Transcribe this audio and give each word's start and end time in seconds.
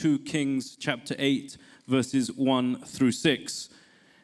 2 0.00 0.20
Kings 0.20 0.76
chapter 0.76 1.14
8, 1.18 1.58
verses 1.86 2.32
1 2.32 2.84
through 2.86 3.12
6. 3.12 3.68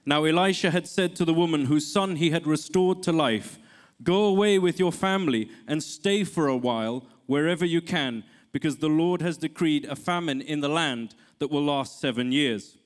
Now 0.07 0.25
Elisha 0.25 0.71
had 0.71 0.89
said 0.89 1.15
to 1.17 1.25
the 1.27 1.35
woman 1.35 1.67
whose 1.67 1.87
son 1.87 2.17
he 2.17 2.31
had 2.31 2.47
restored 2.47 3.03
to 3.03 3.13
life, 3.13 3.59
Go 4.03 4.25
away 4.25 4.59
with 4.59 4.79
your 4.79 4.91
family 4.91 5.51
and 5.69 5.83
stay 5.83 6.25
for 6.25 6.49
a 6.49 6.57
while 6.57 7.07
wherever 7.27 7.67
you 7.67 7.83
can, 7.83 8.25
because 8.53 8.79
the 8.79 8.89
Lord 8.89 9.21
has 9.21 9.37
decreed 9.37 9.85
a 9.85 9.97
famine 9.97 10.41
in 10.41 10.61
the 10.61 10.71
land 10.71 11.15
that 11.41 11.51
will 11.51 11.65
last 11.65 12.01
seven 12.01 12.33
years. 12.33 12.79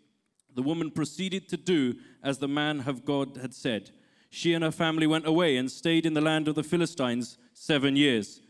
The 0.56 0.62
woman 0.62 0.90
proceeded 0.90 1.48
to 1.50 1.56
do 1.56 1.94
as 2.24 2.38
the 2.38 2.48
man 2.48 2.80
of 2.88 3.04
God 3.04 3.36
had 3.36 3.54
said. 3.54 3.90
She 4.30 4.52
and 4.52 4.64
her 4.64 4.72
family 4.72 5.06
went 5.06 5.28
away 5.28 5.56
and 5.56 5.70
stayed 5.70 6.06
in 6.06 6.14
the 6.14 6.20
land 6.20 6.48
of 6.48 6.56
the 6.56 6.64
Philistines 6.64 7.38
seven 7.54 7.94
years. 7.94 8.40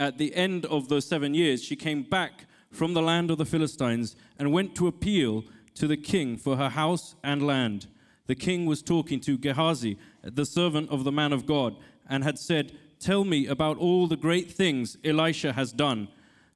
At 0.00 0.16
the 0.16 0.34
end 0.34 0.64
of 0.64 0.88
those 0.88 1.06
seven 1.06 1.34
years, 1.34 1.62
she 1.62 1.76
came 1.76 2.04
back 2.04 2.46
from 2.72 2.94
the 2.94 3.02
land 3.02 3.30
of 3.30 3.38
the 3.38 3.44
Philistines 3.44 4.16
and 4.38 4.52
went 4.52 4.74
to 4.76 4.86
appeal 4.86 5.44
to 5.74 5.86
the 5.86 5.96
king 5.96 6.36
for 6.36 6.56
her 6.56 6.70
house 6.70 7.14
and 7.22 7.46
land. 7.46 7.86
The 8.26 8.34
king 8.34 8.66
was 8.66 8.82
talking 8.82 9.20
to 9.20 9.38
Gehazi, 9.38 9.98
the 10.22 10.46
servant 10.46 10.90
of 10.90 11.04
the 11.04 11.12
man 11.12 11.32
of 11.32 11.46
God, 11.46 11.76
and 12.08 12.24
had 12.24 12.38
said, 12.38 12.72
Tell 12.98 13.24
me 13.24 13.46
about 13.46 13.78
all 13.78 14.06
the 14.06 14.16
great 14.16 14.50
things 14.50 14.96
Elisha 15.04 15.52
has 15.54 15.72
done. 15.72 16.08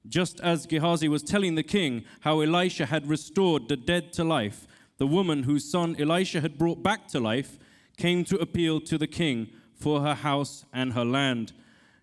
Just 0.09 0.41
as 0.41 0.67
Gehazi 0.67 1.09
was 1.09 1.23
telling 1.23 1.57
the 1.57 1.63
king 1.63 2.05
how 2.21 2.41
Elisha 2.41 2.87
had 2.87 3.09
restored 3.09 3.69
the 3.69 3.77
dead 3.77 4.13
to 4.13 4.25
life, 4.25 4.67
the 4.99 5.07
woman 5.07 5.43
whose 5.43 5.71
son 5.71 5.97
Elisha 5.99 6.41
had 6.41 6.57
brought 6.57 6.83
back 6.83 7.09
to 7.09 7.21
life 7.21 7.59
came 7.97 8.25
to 8.25 8.39
appeal 8.39 8.81
to 8.81 8.97
the 8.97 9.07
king 9.07 9.49
for 9.75 10.01
her 10.01 10.15
house 10.15 10.65
and 10.73 10.93
her 10.93 11.05
land. 11.05 11.53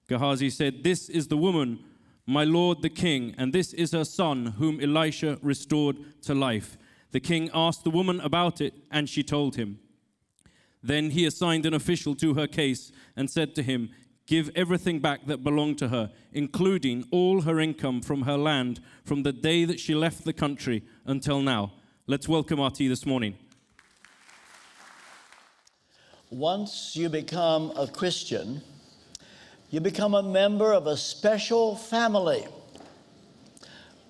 Gehazi 0.07 0.49
said, 0.49 0.84
This 0.84 1.09
is 1.09 1.27
the 1.27 1.38
woman, 1.38 1.80
my 2.26 2.44
lord 2.44 2.82
the 2.82 2.90
king, 2.90 3.36
and 3.38 3.52
this 3.52 3.73
is 3.73 3.91
her 3.91 4.05
son, 4.05 4.48
whom 4.58 4.80
Elisha 4.80 5.38
restored 5.41 5.98
to 6.23 6.34
life. 6.34 6.77
The 7.12 7.20
king 7.20 7.49
asked 7.54 7.84
the 7.84 7.90
woman 7.90 8.20
about 8.22 8.62
it, 8.62 8.74
and 8.90 9.10
she 9.10 9.24
told 9.24 9.55
him. 9.55 9.79
Then 10.82 11.12
he 11.12 11.26
assigned 11.26 11.66
an 11.66 11.74
official 11.74 12.16
to 12.16 12.34
her 12.34 12.48
case 12.48 12.91
and 13.16 13.29
said 13.29 13.55
to 13.55 13.63
him, 13.63 13.90
Give 14.26 14.49
everything 14.55 14.99
back 14.99 15.26
that 15.26 15.44
belonged 15.44 15.77
to 15.79 15.90
her, 15.90 16.12
including 16.32 17.05
all 17.12 17.41
her 17.41 17.60
income 17.60 18.01
from 18.01 18.21
her 18.21 18.38
land 18.38 18.79
from 19.04 19.24
the 19.24 19.34
day 19.34 19.66
that 19.66 19.79
she 19.79 19.94
left 19.94 20.24
the 20.24 20.34
country 20.34 20.84
until 21.05 21.41
now. 21.41 21.74
Let's 22.07 22.27
welcome 22.27 22.60
Artie 22.60 22.88
this 22.88 23.05
morning. 23.05 23.35
Once 26.29 26.96
you 26.96 27.10
become 27.10 27.71
a 27.77 27.85
Christian, 27.85 28.62
you 29.74 29.79
become 29.79 30.13
a 30.13 30.21
member 30.21 30.71
of 30.71 30.85
a 30.85 30.96
special 30.96 31.76
family. 31.76 32.46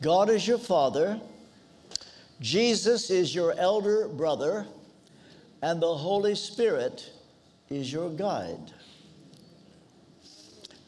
God 0.01 0.29
is 0.29 0.45
your 0.45 0.57
father, 0.57 1.21
Jesus 2.41 3.09
is 3.09 3.33
your 3.33 3.53
elder 3.57 4.09
brother, 4.09 4.65
and 5.61 5.81
the 5.81 5.95
Holy 5.95 6.35
Spirit 6.35 7.09
is 7.69 7.93
your 7.93 8.09
guide. 8.09 8.73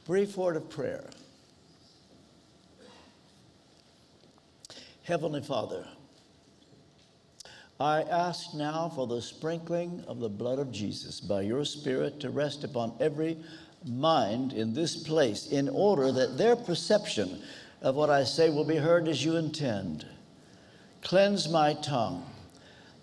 Brief 0.06 0.36
word 0.36 0.58
of 0.58 0.70
prayer. 0.70 1.09
Heavenly 5.03 5.42
Father, 5.42 5.88
I 7.80 8.02
ask 8.02 8.53
now 8.53 8.92
for 8.94 9.08
the 9.08 9.22
sprinkling 9.22 10.03
of 10.06 10.20
the 10.20 10.28
blood 10.28 10.59
of 10.59 10.73
Jesus 10.73 11.22
by 11.22 11.44
your 11.44 11.64
Spirit 11.64 12.20
to 12.20 12.30
rest 12.30 12.66
upon 12.66 12.94
every 13.00 13.38
mind 13.86 14.53
in 14.53 14.73
this 14.73 14.95
place 14.95 15.47
in 15.47 15.69
order 15.69 16.11
that 16.11 16.38
their 16.38 16.55
perception 16.55 17.41
of 17.81 17.95
what 17.95 18.09
I 18.09 18.23
say 18.23 18.50
will 18.50 18.66
be 18.66 18.78
heard 18.78 19.08
as 19.08 19.23
you 19.23 19.36
intend. 19.36 20.05
Cleanse 21.02 21.47
my 21.47 21.75
tongue, 21.75 22.25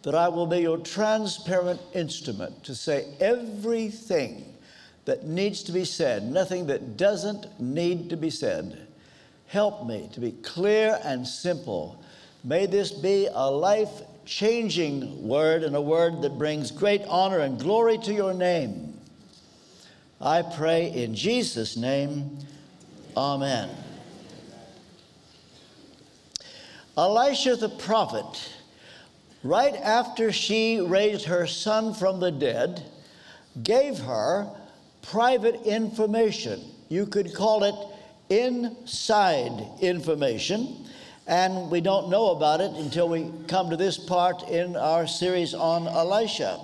that 0.03 0.14
I 0.14 0.28
will 0.28 0.47
be 0.47 0.58
your 0.58 0.78
transparent 0.78 1.80
instrument 1.94 2.64
to 2.64 2.75
say 2.75 3.06
everything 3.20 4.44
that 5.04 5.25
needs 5.25 5.62
to 5.65 5.72
be 5.72 5.84
said, 5.84 6.25
nothing 6.25 6.66
that 6.66 6.97
doesn't 6.97 7.60
need 7.60 8.10
to 8.10 8.16
be 8.16 8.31
said. 8.31 8.88
Help 9.47 9.87
me 9.87 10.09
to 10.15 10.21
be 10.21 10.32
clear 10.32 10.98
and 11.04 11.26
simple. 11.26 12.03
May 12.44 12.66
this 12.66 12.91
be 12.91 13.28
a 13.32 13.50
life 13.50 14.03
changing 14.25 15.26
word 15.26 15.62
and 15.62 15.76
a 15.76 15.81
word 15.81 16.22
that 16.22 16.38
brings 16.38 16.71
great 16.71 17.03
honor 17.09 17.41
and 17.41 17.59
glory 17.59 17.98
to 17.98 18.12
your 18.12 18.32
name. 18.34 18.91
I 20.22 20.43
pray 20.43 20.93
in 20.93 21.16
Jesus' 21.16 21.77
name, 21.77 22.38
Amen. 23.16 23.69
Elisha 26.97 27.56
the 27.56 27.69
prophet, 27.69 28.53
right 29.43 29.75
after 29.75 30.31
she 30.31 30.81
raised 30.81 31.25
her 31.25 31.47
son 31.47 31.93
from 31.93 32.21
the 32.21 32.31
dead, 32.31 32.84
gave 33.65 33.99
her 33.99 34.49
private 35.03 35.62
information. 35.62 36.62
You 36.89 37.06
could 37.06 37.34
call 37.34 37.65
it 37.65 37.75
inside 38.31 39.66
information 39.81 40.87
and 41.27 41.71
we 41.71 41.81
don't 41.81 42.10
know 42.10 42.31
about 42.31 42.60
it 42.60 42.72
until 42.72 43.09
we 43.09 43.31
come 43.49 43.71
to 43.71 43.77
this 43.77 43.99
part 43.99 44.49
in 44.49 44.77
our 44.77 45.06
series 45.06 45.54
on 45.54 45.87
Elisha. 45.87 46.60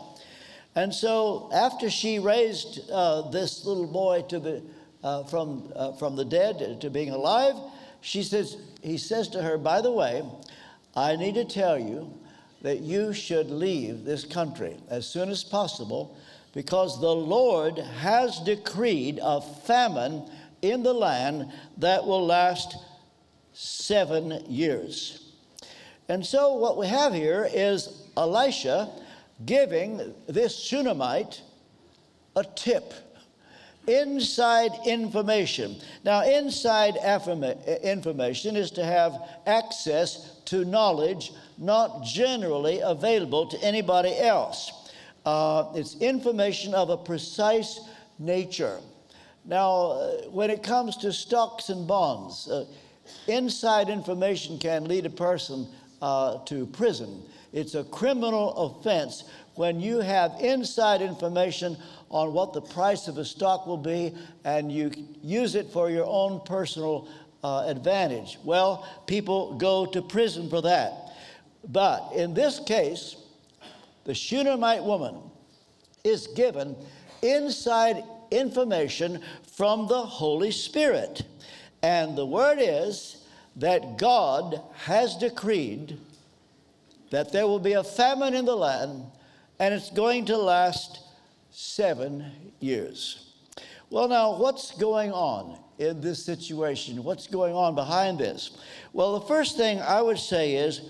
And 0.79 0.95
so, 0.95 1.51
after 1.53 1.91
she 1.91 2.21
raised 2.21 2.89
uh, 2.89 3.31
this 3.31 3.65
little 3.65 3.89
boy 3.89 4.23
to 4.29 4.39
the, 4.39 4.63
uh, 5.03 5.25
from, 5.25 5.73
uh, 5.75 5.91
from 5.95 6.15
the 6.15 6.25
dead 6.25 6.81
to 6.81 6.89
being 6.89 7.11
alive, 7.11 7.57
she 8.01 8.23
says, 8.23 8.57
he 8.81 8.97
says 8.97 9.27
to 9.31 9.43
her, 9.43 9.59
By 9.59 9.81
the 9.81 9.91
way, 9.91 10.23
I 10.95 11.17
need 11.17 11.35
to 11.35 11.45
tell 11.45 11.81
you 11.81 12.17
that 12.63 12.79
you 12.79 13.13
should 13.13 13.51
leave 13.51 14.05
this 14.05 14.25
country 14.25 14.77
as 14.89 15.05
soon 15.05 15.31
as 15.31 15.43
possible 15.43 16.17
because 16.55 17.01
the 17.01 17.13
Lord 17.13 17.79
has 17.79 18.39
decreed 18.39 19.19
a 19.21 19.41
famine 19.41 20.31
in 20.63 20.85
the 20.85 20.95
land 20.95 21.51
that 21.79 22.07
will 22.07 22.25
last 22.25 22.77
seven 23.53 24.45
years. 24.47 25.33
And 26.09 26.25
so, 26.25 26.55
what 26.55 26.77
we 26.77 26.87
have 26.87 27.13
here 27.13 27.51
is 27.53 28.05
Elisha 28.17 28.93
giving 29.45 30.15
this 30.27 30.59
Shunammite 30.59 31.43
a 32.37 32.45
tip 32.45 32.93
inside 33.87 34.73
information. 34.87 35.77
Now, 36.05 36.23
inside 36.23 36.97
information 37.83 38.57
is 38.57 38.71
to 38.73 38.85
have 38.85 39.15
access 39.47 40.41
to 40.47 40.65
knowledge 40.65 41.33
not 41.57 42.05
generally 42.05 42.81
available 42.81 43.47
to 43.47 43.59
anybody 43.63 44.17
else. 44.19 44.91
Uh, 45.25 45.73
it's 45.75 45.97
information 45.97 46.75
of 46.75 46.91
a 46.91 46.97
precise 46.97 47.81
nature. 48.19 48.79
Now, 49.45 49.93
uh, 49.93 50.13
when 50.31 50.51
it 50.51 50.63
comes 50.63 50.97
to 50.99 51.13
stocks 51.13 51.71
and 51.71 51.87
bonds, 51.87 52.49
uh, 52.49 52.67
inside 53.27 53.89
information 53.89 54.59
can 54.59 54.85
lead 54.85 55.07
a 55.07 55.11
person 55.11 55.67
uh, 56.03 56.39
to 56.45 56.67
prison. 56.67 57.23
It's 57.53 57.75
a 57.75 57.85
criminal 57.85 58.53
offense 58.57 59.25
when 59.55 59.81
you 59.81 59.99
have 60.01 60.33
inside 60.41 61.03
information 61.03 61.77
on 62.11 62.33
what 62.33 62.53
the 62.53 62.61
price 62.61 63.09
of 63.09 63.19
a 63.19 63.25
stock 63.25 63.67
will 63.67 63.77
be 63.77 64.15
and 64.45 64.71
you 64.71 64.93
use 65.23 65.55
it 65.55 65.71
for 65.73 65.91
your 65.91 66.07
own 66.07 66.41
personal 66.45 67.09
uh, 67.43 67.65
advantage. 67.67 68.39
Well, 68.45 68.87
people 69.07 69.55
go 69.55 69.87
to 69.87 70.03
prison 70.03 70.49
for 70.49 70.63
that. 70.63 70.93
But 71.69 72.13
in 72.15 72.35
this 72.35 72.61
case, 72.61 73.17
the 74.05 74.15
Shunammite 74.15 74.85
woman 74.85 75.17
is 76.05 76.29
given 76.29 76.77
inside 77.23 78.05
information 78.31 79.23
from 79.57 79.87
the 79.89 80.01
Holy 80.01 80.51
Spirit. 80.51 81.23
And 81.83 82.17
the 82.17 82.27
word 82.27 82.59
is 82.61 83.18
that 83.59 83.99
God 83.99 84.63
has 84.85 85.17
decreed 85.17 85.99
that 87.11 87.33
there 87.33 87.47
will 87.47 87.59
be 87.59 87.73
a 87.73 87.85
famine 87.85 88.35
in 88.35 88.45
the 88.45 88.57
land 88.57 89.05
and 89.59 89.75
it's 89.75 89.91
going 89.91 90.25
to 90.27 90.37
last 90.37 91.01
seven 91.51 92.25
years. 92.61 93.35
Well, 93.91 94.09
now, 94.09 94.37
what's 94.37 94.73
going 94.73 95.13
on 95.13 95.59
in 95.79 96.01
this 96.01 96.25
situation? 96.25 97.03
What's 97.03 97.27
going 97.27 97.55
on 97.55 97.75
behind 97.75 98.19
this? 98.19 98.59
Well, 98.93 99.19
the 99.19 99.27
first 99.27 99.57
thing 99.57 99.81
I 99.81 100.03
would 100.03 100.19
say 100.19 100.55
is 100.55 100.83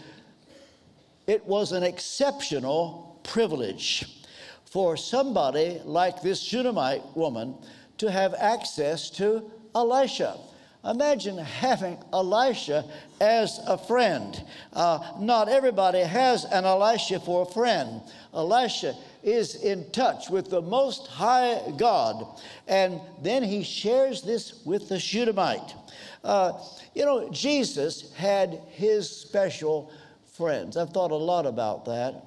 it 1.26 1.44
was 1.47 1.73
an 1.73 1.82
exceptional 1.82 3.20
privilege 3.23 4.23
for 4.65 4.97
somebody 4.97 5.81
like 5.85 6.20
this 6.20 6.41
Shunammite 6.41 7.17
woman 7.17 7.55
to 7.99 8.11
have 8.11 8.35
access 8.35 9.09
to 9.11 9.50
Elisha. 9.75 10.37
Imagine 10.85 11.39
having 11.39 11.99
Elisha 12.13 12.85
as 13.21 13.59
a 13.67 13.77
friend. 13.77 14.43
Uh, 14.73 15.01
not 15.19 15.49
everybody 15.49 16.01
has 16.01 16.45
an 16.45 16.65
Elisha 16.65 17.19
for 17.21 17.43
a 17.43 17.53
friend. 17.53 18.01
Elisha 18.33 18.95
is 19.23 19.57
in 19.57 19.91
touch 19.91 20.31
with 20.31 20.51
the 20.51 20.63
Most 20.63 21.09
High 21.09 21.61
God. 21.77 22.41
And 22.69 23.01
then 23.23 23.43
he 23.43 23.65
shares 23.65 24.23
this 24.23 24.63
with 24.65 24.89
the 24.89 25.01
Shunammite. 25.01 25.75
Uh, 26.23 26.53
you 26.95 27.05
know, 27.05 27.29
Jesus 27.31 28.13
had 28.15 28.61
his 28.71 29.11
special 29.11 29.93
friends. 30.37 30.77
I've 30.77 30.91
thought 30.91 31.11
a 31.11 31.17
lot 31.17 31.47
about 31.47 31.85
that. 31.87 32.25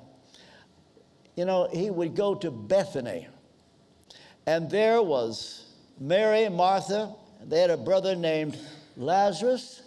You 1.35 1.45
know, 1.45 1.69
he 1.71 1.89
would 1.89 2.15
go 2.15 2.35
to 2.35 2.51
Bethany, 2.51 3.27
and 4.45 4.69
there 4.69 5.01
was 5.01 5.65
Mary, 5.97 6.49
Martha, 6.49 7.15
they 7.45 7.61
had 7.61 7.69
a 7.69 7.77
brother 7.77 8.15
named 8.15 8.57
Lazarus. 8.97 9.83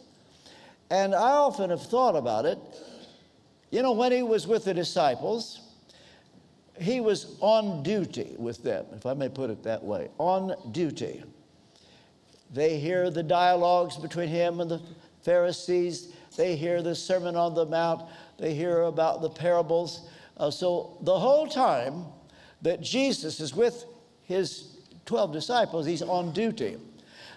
And 0.91 1.15
I 1.15 1.19
often 1.19 1.71
have 1.71 1.83
thought 1.83 2.17
about 2.17 2.45
it. 2.45 2.59
You 3.71 3.83
know, 3.83 3.93
when 3.93 4.13
he 4.13 4.23
was 4.23 4.47
with 4.47 4.65
the 4.65 4.75
disciples, 4.75 5.61
he 6.79 7.01
was 7.01 7.37
on 7.41 7.83
duty 7.83 8.35
with 8.39 8.63
them, 8.63 8.87
if 8.95 9.07
I 9.07 9.15
may 9.15 9.29
put 9.29 9.51
it 9.51 9.63
that 9.65 9.83
way, 9.83 10.11
on 10.19 10.55
duty. 10.73 11.23
They 12.53 12.79
hear 12.79 13.11
the 13.11 13.23
dialogues 13.23 13.97
between 13.97 14.29
him 14.29 14.61
and 14.61 14.71
the 14.71 14.83
Pharisees, 15.23 16.13
they 16.37 16.57
hear 16.57 16.83
the 16.83 16.95
Sermon 16.95 17.37
on 17.37 17.55
the 17.55 17.67
Mount, 17.67 18.03
they 18.39 18.55
hear 18.55 18.83
about 18.83 19.23
the 19.23 19.31
parables. 19.31 20.09
Uh, 20.37 20.51
so 20.51 20.99
the 21.03 21.19
whole 21.19 21.47
time 21.47 22.05
that 22.63 22.81
Jesus 22.81 23.41
is 23.41 23.55
with 23.55 23.85
his 24.25 24.77
12 25.07 25.33
disciples, 25.33 25.87
he's 25.87 26.03
on 26.03 26.33
duty. 26.33 26.77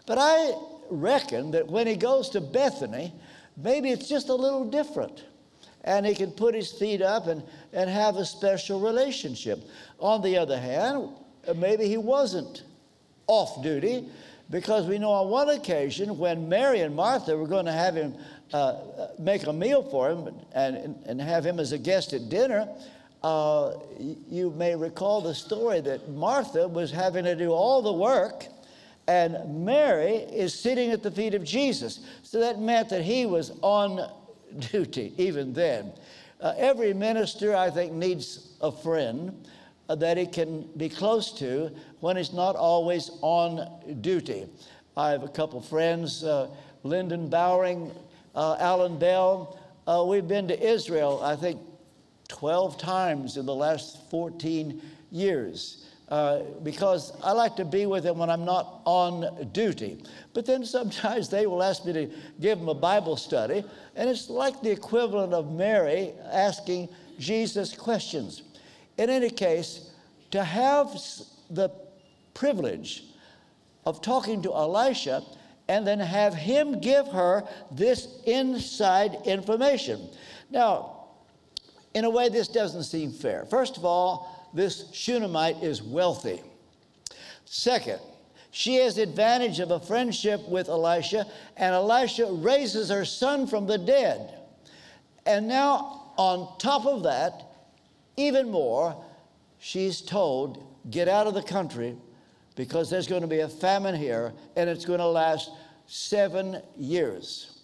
But 0.07 0.17
I 0.19 0.53
reckon 0.89 1.51
that 1.51 1.67
when 1.67 1.85
he 1.85 1.95
goes 1.95 2.29
to 2.29 2.41
Bethany, 2.41 3.13
maybe 3.55 3.91
it's 3.91 4.09
just 4.09 4.29
a 4.29 4.33
little 4.33 4.65
different. 4.65 5.25
And 5.83 6.05
he 6.05 6.15
can 6.15 6.31
put 6.31 6.55
his 6.55 6.71
feet 6.71 7.01
up 7.01 7.27
and, 7.27 7.43
and 7.73 7.89
have 7.89 8.15
a 8.15 8.25
special 8.25 8.79
relationship. 8.79 9.59
On 9.99 10.21
the 10.21 10.37
other 10.37 10.57
hand, 10.57 11.09
maybe 11.55 11.87
he 11.87 11.97
wasn't 11.97 12.63
off 13.27 13.61
duty 13.61 14.07
because 14.49 14.87
we 14.87 14.97
know 14.97 15.11
on 15.11 15.29
one 15.29 15.49
occasion 15.49 16.17
when 16.17 16.47
Mary 16.47 16.79
and 16.79 16.95
Martha 16.95 17.35
were 17.37 17.47
going 17.47 17.65
to 17.65 17.71
have 17.71 17.95
him 17.95 18.15
uh, 18.53 18.75
make 19.19 19.45
a 19.45 19.53
meal 19.53 19.83
for 19.83 20.09
him 20.09 20.33
and, 20.53 20.95
and 21.05 21.21
have 21.21 21.45
him 21.45 21.59
as 21.59 21.73
a 21.73 21.77
guest 21.77 22.13
at 22.13 22.29
dinner, 22.29 22.67
uh, 23.23 23.73
you 23.99 24.51
may 24.51 24.73
recall 24.73 25.19
the 25.19 25.35
story 25.35 25.81
that 25.81 26.09
Martha 26.09 26.65
was 26.65 26.91
having 26.91 27.25
to 27.25 27.35
do 27.35 27.51
all 27.51 27.81
the 27.81 27.91
work 27.91 28.47
and 29.07 29.65
Mary 29.65 30.15
is 30.15 30.53
sitting 30.53 30.91
at 30.91 31.01
the 31.01 31.11
feet 31.11 31.33
of 31.33 31.43
Jesus. 31.43 32.01
So 32.23 32.39
that 32.39 32.59
meant 32.59 32.89
that 32.89 33.03
he 33.03 33.25
was 33.25 33.51
on 33.61 34.11
duty 34.71 35.13
even 35.17 35.53
then. 35.53 35.93
Uh, 36.39 36.53
every 36.57 36.93
minister, 36.93 37.55
I 37.55 37.69
think, 37.69 37.93
needs 37.93 38.55
a 38.61 38.71
friend 38.71 39.47
uh, 39.89 39.95
that 39.95 40.17
he 40.17 40.25
can 40.25 40.69
be 40.77 40.89
close 40.89 41.31
to 41.39 41.71
when 41.99 42.17
he's 42.17 42.33
not 42.33 42.55
always 42.55 43.09
on 43.21 43.67
duty. 44.01 44.45
I 44.95 45.11
have 45.11 45.23
a 45.23 45.29
couple 45.29 45.61
friends, 45.61 46.23
uh, 46.23 46.49
Lyndon 46.83 47.29
Bowring, 47.29 47.91
uh, 48.35 48.57
Alan 48.59 48.99
Bell. 48.99 49.59
Uh, 49.87 50.05
we've 50.07 50.27
been 50.27 50.47
to 50.49 50.59
Israel, 50.59 51.21
I 51.23 51.35
think, 51.35 51.61
12 52.27 52.77
times 52.77 53.37
in 53.37 53.45
the 53.45 53.55
last 53.55 54.09
14 54.11 54.81
years. 55.11 55.86
Uh, 56.09 56.43
because 56.63 57.11
I 57.21 57.33
like 57.33 57.57
to 57.57 57.65
be 57.65 57.85
with 57.85 58.05
them 58.05 58.17
when 58.17 58.29
I'm 58.29 58.45
not 58.45 58.81
on 58.85 59.49
duty. 59.51 60.01
But 60.33 60.45
then 60.45 60.63
sometimes 60.63 61.27
they 61.27 61.47
will 61.47 61.61
ask 61.61 61.83
me 61.85 61.91
to 61.91 62.09
give 62.39 62.59
them 62.59 62.69
a 62.69 62.73
Bible 62.73 63.17
study, 63.17 63.61
and 63.95 64.09
it's 64.09 64.29
like 64.29 64.61
the 64.61 64.71
equivalent 64.71 65.33
of 65.33 65.51
Mary 65.51 66.13
asking 66.31 66.87
Jesus 67.19 67.75
questions. 67.75 68.43
In 68.97 69.09
any 69.09 69.29
case, 69.29 69.91
to 70.31 70.43
have 70.43 70.97
the 71.49 71.69
privilege 72.33 73.03
of 73.85 74.01
talking 74.01 74.41
to 74.43 74.53
Elisha 74.53 75.23
and 75.67 75.85
then 75.85 75.99
have 75.99 76.33
him 76.33 76.79
give 76.79 77.07
her 77.07 77.43
this 77.71 78.21
inside 78.25 79.17
information. 79.25 80.09
Now, 80.49 81.07
in 81.93 82.05
a 82.05 82.09
way, 82.09 82.29
this 82.29 82.47
doesn't 82.47 82.83
seem 82.83 83.11
fair. 83.11 83.45
First 83.45 83.75
of 83.75 83.83
all, 83.83 84.36
this 84.53 84.91
Shunammite 84.93 85.63
is 85.63 85.81
wealthy. 85.81 86.41
Second, 87.45 87.99
she 88.51 88.75
has 88.75 88.97
advantage 88.97 89.59
of 89.59 89.71
a 89.71 89.79
friendship 89.79 90.47
with 90.47 90.69
Elisha, 90.69 91.25
and 91.55 91.75
Elisha 91.75 92.25
raises 92.31 92.89
her 92.89 93.05
son 93.05 93.47
from 93.47 93.67
the 93.67 93.77
dead. 93.77 94.33
And 95.25 95.47
now, 95.47 96.11
on 96.17 96.57
top 96.57 96.85
of 96.85 97.03
that, 97.03 97.43
even 98.15 98.49
more, 98.49 99.03
she's 99.59 100.01
told, 100.01 100.65
get 100.89 101.07
out 101.07 101.27
of 101.27 101.33
the 101.33 101.43
country 101.43 101.95
because 102.55 102.89
there's 102.89 103.07
going 103.07 103.21
to 103.21 103.27
be 103.27 103.41
a 103.41 103.47
famine 103.47 103.95
here 103.95 104.33
and 104.55 104.69
it's 104.69 104.85
going 104.85 104.99
to 104.99 105.07
last 105.07 105.51
seven 105.85 106.61
years. 106.75 107.59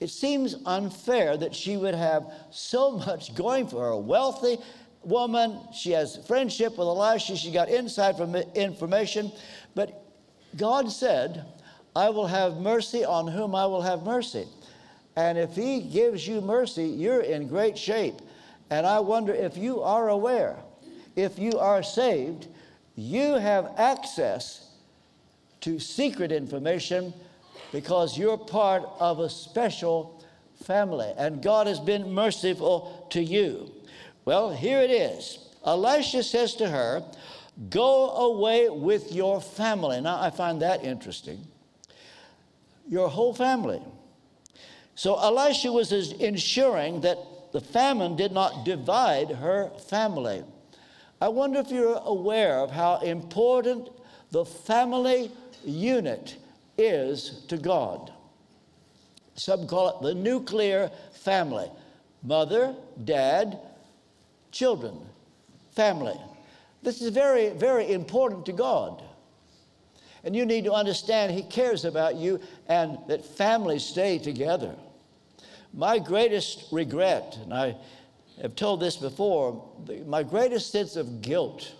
It 0.00 0.08
seems 0.08 0.56
unfair 0.64 1.36
that 1.36 1.54
she 1.54 1.76
would 1.76 1.94
have 1.94 2.32
so 2.50 2.92
much 2.92 3.34
going 3.34 3.66
for 3.66 3.82
her, 3.84 3.96
wealthy 3.96 4.58
woman. 5.08 5.60
She 5.72 5.92
has 5.92 6.16
friendship 6.26 6.72
with 6.72 6.86
Elisha. 6.86 7.36
She 7.36 7.50
got 7.50 7.68
inside 7.68 8.16
from 8.16 8.34
information. 8.34 9.32
But 9.74 10.04
God 10.56 10.90
said, 10.90 11.44
I 11.96 12.10
will 12.10 12.26
have 12.26 12.58
mercy 12.58 13.04
on 13.04 13.26
whom 13.26 13.54
I 13.54 13.66
will 13.66 13.82
have 13.82 14.02
mercy. 14.04 14.46
And 15.16 15.36
if 15.36 15.56
He 15.56 15.80
gives 15.80 16.26
you 16.28 16.40
mercy, 16.40 16.84
you're 16.84 17.22
in 17.22 17.48
great 17.48 17.76
shape. 17.76 18.16
And 18.70 18.86
I 18.86 19.00
wonder 19.00 19.34
if 19.34 19.56
you 19.56 19.82
are 19.82 20.08
aware, 20.08 20.56
if 21.16 21.38
you 21.38 21.58
are 21.58 21.82
saved, 21.82 22.46
you 22.94 23.34
have 23.34 23.72
access 23.76 24.68
to 25.62 25.78
secret 25.78 26.30
information 26.30 27.12
because 27.72 28.16
you're 28.16 28.38
part 28.38 28.82
of 29.00 29.20
a 29.20 29.28
special 29.28 30.24
family. 30.64 31.12
And 31.16 31.42
God 31.42 31.66
has 31.66 31.80
been 31.80 32.12
merciful 32.12 33.06
to 33.10 33.22
you. 33.22 33.72
Well, 34.28 34.50
here 34.50 34.80
it 34.80 34.90
is. 34.90 35.38
Elisha 35.64 36.22
says 36.22 36.54
to 36.56 36.68
her, 36.68 37.02
Go 37.70 38.10
away 38.10 38.68
with 38.68 39.10
your 39.10 39.40
family. 39.40 40.02
Now, 40.02 40.20
I 40.20 40.28
find 40.28 40.60
that 40.60 40.84
interesting. 40.84 41.46
Your 42.86 43.08
whole 43.08 43.32
family. 43.32 43.80
So, 44.94 45.18
Elisha 45.18 45.72
was 45.72 45.92
ensuring 46.12 47.00
that 47.00 47.16
the 47.52 47.62
famine 47.62 48.16
did 48.16 48.32
not 48.32 48.66
divide 48.66 49.30
her 49.30 49.70
family. 49.88 50.44
I 51.22 51.28
wonder 51.28 51.60
if 51.60 51.70
you're 51.70 52.02
aware 52.04 52.58
of 52.58 52.70
how 52.70 52.98
important 52.98 53.88
the 54.30 54.44
family 54.44 55.30
unit 55.64 56.36
is 56.76 57.46
to 57.48 57.56
God. 57.56 58.12
Some 59.36 59.66
call 59.66 59.88
it 59.88 60.02
the 60.02 60.12
nuclear 60.12 60.90
family 61.12 61.70
mother, 62.22 62.74
dad, 63.04 63.58
children, 64.50 64.98
family. 65.74 66.18
This 66.82 67.02
is 67.02 67.10
very, 67.10 67.50
very 67.50 67.92
important 67.92 68.46
to 68.46 68.52
God. 68.52 69.02
And 70.24 70.34
you 70.34 70.44
need 70.44 70.64
to 70.64 70.72
understand 70.72 71.32
He 71.32 71.42
cares 71.42 71.84
about 71.84 72.16
you 72.16 72.40
and 72.68 72.98
that 73.08 73.24
families 73.24 73.84
stay 73.84 74.18
together. 74.18 74.74
My 75.72 75.98
greatest 75.98 76.64
regret, 76.72 77.38
and 77.42 77.52
I 77.52 77.76
have 78.42 78.56
told 78.56 78.80
this 78.80 78.96
before, 78.96 79.64
my 80.06 80.22
greatest 80.22 80.72
sense 80.72 80.96
of 80.96 81.22
guilt. 81.22 81.72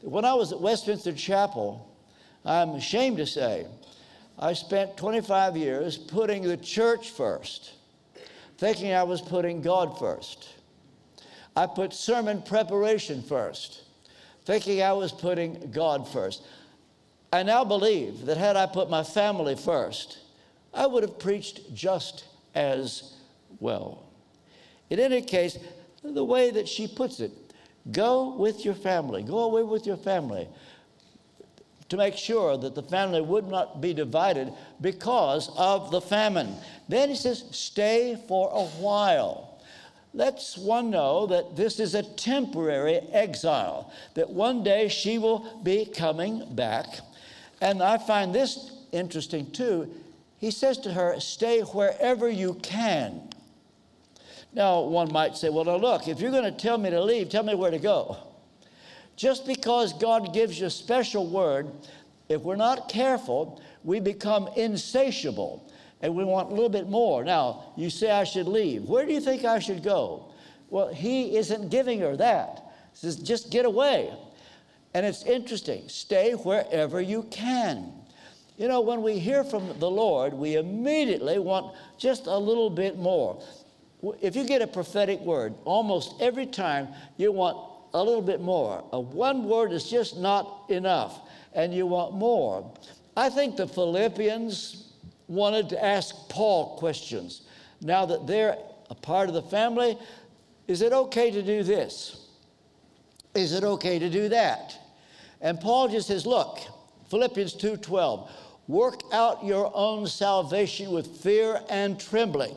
When 0.00 0.24
I 0.24 0.34
was 0.34 0.52
at 0.52 0.60
Westminster 0.60 1.12
Chapel, 1.12 1.92
I'm 2.44 2.70
ashamed 2.70 3.18
to 3.18 3.26
say, 3.26 3.66
I 4.38 4.52
spent 4.52 4.96
25 4.96 5.56
years 5.56 5.96
putting 5.96 6.42
the 6.42 6.56
church 6.56 7.10
first, 7.10 7.72
thinking 8.58 8.92
I 8.92 9.02
was 9.02 9.20
putting 9.20 9.62
God 9.62 9.98
first. 9.98 10.55
I 11.56 11.66
put 11.66 11.94
sermon 11.94 12.42
preparation 12.42 13.22
first, 13.22 13.82
thinking 14.44 14.82
I 14.82 14.92
was 14.92 15.10
putting 15.10 15.70
God 15.70 16.06
first. 16.06 16.42
I 17.32 17.42
now 17.42 17.64
believe 17.64 18.26
that 18.26 18.36
had 18.36 18.56
I 18.56 18.66
put 18.66 18.90
my 18.90 19.02
family 19.02 19.56
first, 19.56 20.18
I 20.74 20.86
would 20.86 21.02
have 21.02 21.18
preached 21.18 21.74
just 21.74 22.24
as 22.54 23.14
well. 23.58 24.04
In 24.90 25.00
any 25.00 25.22
case, 25.22 25.58
the 26.02 26.24
way 26.24 26.50
that 26.50 26.68
she 26.68 26.86
puts 26.86 27.20
it, 27.20 27.32
go 27.90 28.36
with 28.36 28.64
your 28.64 28.74
family, 28.74 29.22
go 29.22 29.38
away 29.38 29.62
with 29.62 29.86
your 29.86 29.96
family 29.96 30.46
to 31.88 31.96
make 31.96 32.16
sure 32.16 32.58
that 32.58 32.74
the 32.74 32.82
family 32.82 33.22
would 33.22 33.46
not 33.46 33.80
be 33.80 33.94
divided 33.94 34.52
because 34.80 35.50
of 35.56 35.90
the 35.90 36.00
famine. 36.00 36.54
Then 36.88 37.08
he 37.08 37.14
says, 37.14 37.44
stay 37.50 38.18
for 38.28 38.50
a 38.52 38.64
while 38.82 39.45
lets 40.16 40.56
one 40.56 40.90
know 40.90 41.26
that 41.26 41.56
this 41.56 41.78
is 41.78 41.94
a 41.94 42.02
temporary 42.02 43.00
exile, 43.12 43.92
that 44.14 44.30
one 44.30 44.64
day 44.64 44.88
she 44.88 45.18
will 45.18 45.60
be 45.62 45.84
coming 45.84 46.42
back. 46.54 46.86
And 47.60 47.82
I 47.82 47.98
find 47.98 48.34
this 48.34 48.72
interesting 48.92 49.50
too. 49.50 49.92
he 50.38 50.50
says 50.50 50.78
to 50.78 50.92
her, 50.92 51.20
Stay 51.20 51.60
wherever 51.60 52.30
you 52.30 52.54
can. 52.54 53.28
Now, 54.54 54.80
one 54.80 55.12
might 55.12 55.36
say, 55.36 55.50
Well, 55.50 55.66
now 55.66 55.76
look, 55.76 56.08
if 56.08 56.18
you're 56.18 56.30
going 56.30 56.44
to 56.44 56.50
tell 56.50 56.78
me 56.78 56.88
to 56.88 57.02
leave, 57.02 57.28
tell 57.28 57.44
me 57.44 57.54
where 57.54 57.70
to 57.70 57.78
go. 57.78 58.16
Just 59.16 59.46
because 59.46 59.92
God 59.92 60.32
gives 60.32 60.58
you 60.58 60.66
a 60.66 60.70
special 60.70 61.26
word, 61.26 61.70
if 62.30 62.40
we're 62.40 62.56
not 62.56 62.88
careful, 62.88 63.60
we 63.84 64.00
become 64.00 64.48
insatiable 64.56 65.65
and 66.02 66.14
we 66.14 66.24
want 66.24 66.50
a 66.50 66.54
little 66.54 66.68
bit 66.68 66.88
more. 66.88 67.24
Now, 67.24 67.72
you 67.76 67.90
say 67.90 68.10
I 68.10 68.24
should 68.24 68.46
leave. 68.46 68.84
Where 68.84 69.06
do 69.06 69.12
you 69.12 69.20
think 69.20 69.44
I 69.44 69.58
should 69.58 69.82
go? 69.82 70.32
Well, 70.68 70.88
he 70.88 71.36
isn't 71.36 71.70
giving 71.70 72.00
her 72.00 72.16
that. 72.16 72.62
He 72.92 72.98
says, 72.98 73.16
just 73.16 73.50
get 73.50 73.64
away. 73.64 74.12
And 74.94 75.06
it's 75.06 75.24
interesting. 75.24 75.88
Stay 75.88 76.32
wherever 76.32 77.00
you 77.00 77.24
can. 77.24 77.92
You 78.56 78.68
know, 78.68 78.80
when 78.80 79.02
we 79.02 79.18
hear 79.18 79.44
from 79.44 79.78
the 79.78 79.90
Lord, 79.90 80.32
we 80.32 80.56
immediately 80.56 81.38
want 81.38 81.74
just 81.98 82.26
a 82.26 82.36
little 82.36 82.70
bit 82.70 82.98
more. 82.98 83.42
If 84.20 84.34
you 84.36 84.44
get 84.44 84.62
a 84.62 84.66
prophetic 84.66 85.20
word, 85.20 85.54
almost 85.64 86.14
every 86.20 86.46
time 86.46 86.88
you 87.16 87.32
want 87.32 87.58
a 87.94 88.02
little 88.02 88.22
bit 88.22 88.40
more. 88.40 88.84
A 88.92 89.00
one 89.00 89.44
word 89.44 89.72
is 89.72 89.88
just 89.88 90.18
not 90.18 90.64
enough, 90.68 91.20
and 91.54 91.72
you 91.74 91.86
want 91.86 92.14
more. 92.14 92.70
I 93.16 93.30
think 93.30 93.56
the 93.56 93.66
Philippians 93.66 94.85
wanted 95.28 95.68
to 95.70 95.84
ask 95.84 96.14
Paul 96.28 96.76
questions. 96.78 97.42
Now 97.80 98.06
that 98.06 98.26
they're 98.26 98.56
a 98.90 98.94
part 98.94 99.28
of 99.28 99.34
the 99.34 99.42
family, 99.42 99.98
is 100.68 100.82
it 100.82 100.92
okay 100.92 101.30
to 101.30 101.42
do 101.42 101.62
this? 101.62 102.28
Is 103.34 103.52
it 103.52 103.64
okay 103.64 103.98
to 103.98 104.08
do 104.08 104.28
that? 104.30 104.78
And 105.40 105.60
Paul 105.60 105.88
just 105.88 106.08
says, 106.08 106.26
look, 106.26 106.58
Philippians 107.10 107.54
2:12, 107.54 108.28
work 108.66 109.02
out 109.12 109.44
your 109.44 109.70
own 109.74 110.06
salvation 110.06 110.90
with 110.90 111.06
fear 111.18 111.60
and 111.68 112.00
trembling. 112.00 112.56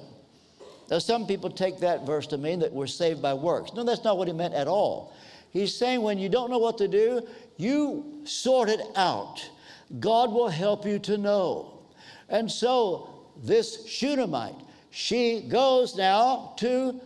Now, 0.90 0.98
some 0.98 1.28
people 1.28 1.52
take 1.52 1.80
that 1.80 2.06
verse 2.06 2.26
to 2.28 2.38
mean 2.38 2.60
that 2.60 2.74
we're 2.74 2.88
saved 2.88 3.22
by 3.22 3.34
works. 3.34 3.74
No, 3.74 3.84
that's 3.84 4.04
not 4.04 4.18
what 4.18 4.28
he 4.28 4.34
meant 4.34 4.56
at 4.56 4.68
all. 4.68 5.14
He's 5.52 5.76
saying 5.76 6.02
when 6.02 6.18
you 6.18 6.30
don't 6.30 6.50
know 6.50 6.58
what 6.58 6.78
to 6.80 6.88
do, 6.88 7.28
you 7.58 8.22
sort 8.24 8.70
it 8.70 8.82
out. 8.96 9.48
God 10.00 10.32
will 10.32 10.50
help 10.50 10.86
you 10.86 10.98
to 11.00 11.18
know. 11.18 11.79
And 12.30 12.52
so, 12.52 13.10
this 13.44 13.88
Shunammite, 13.88 14.56
she 14.92 15.42
goes 15.42 15.96
now 15.96 16.54
to 16.58 17.00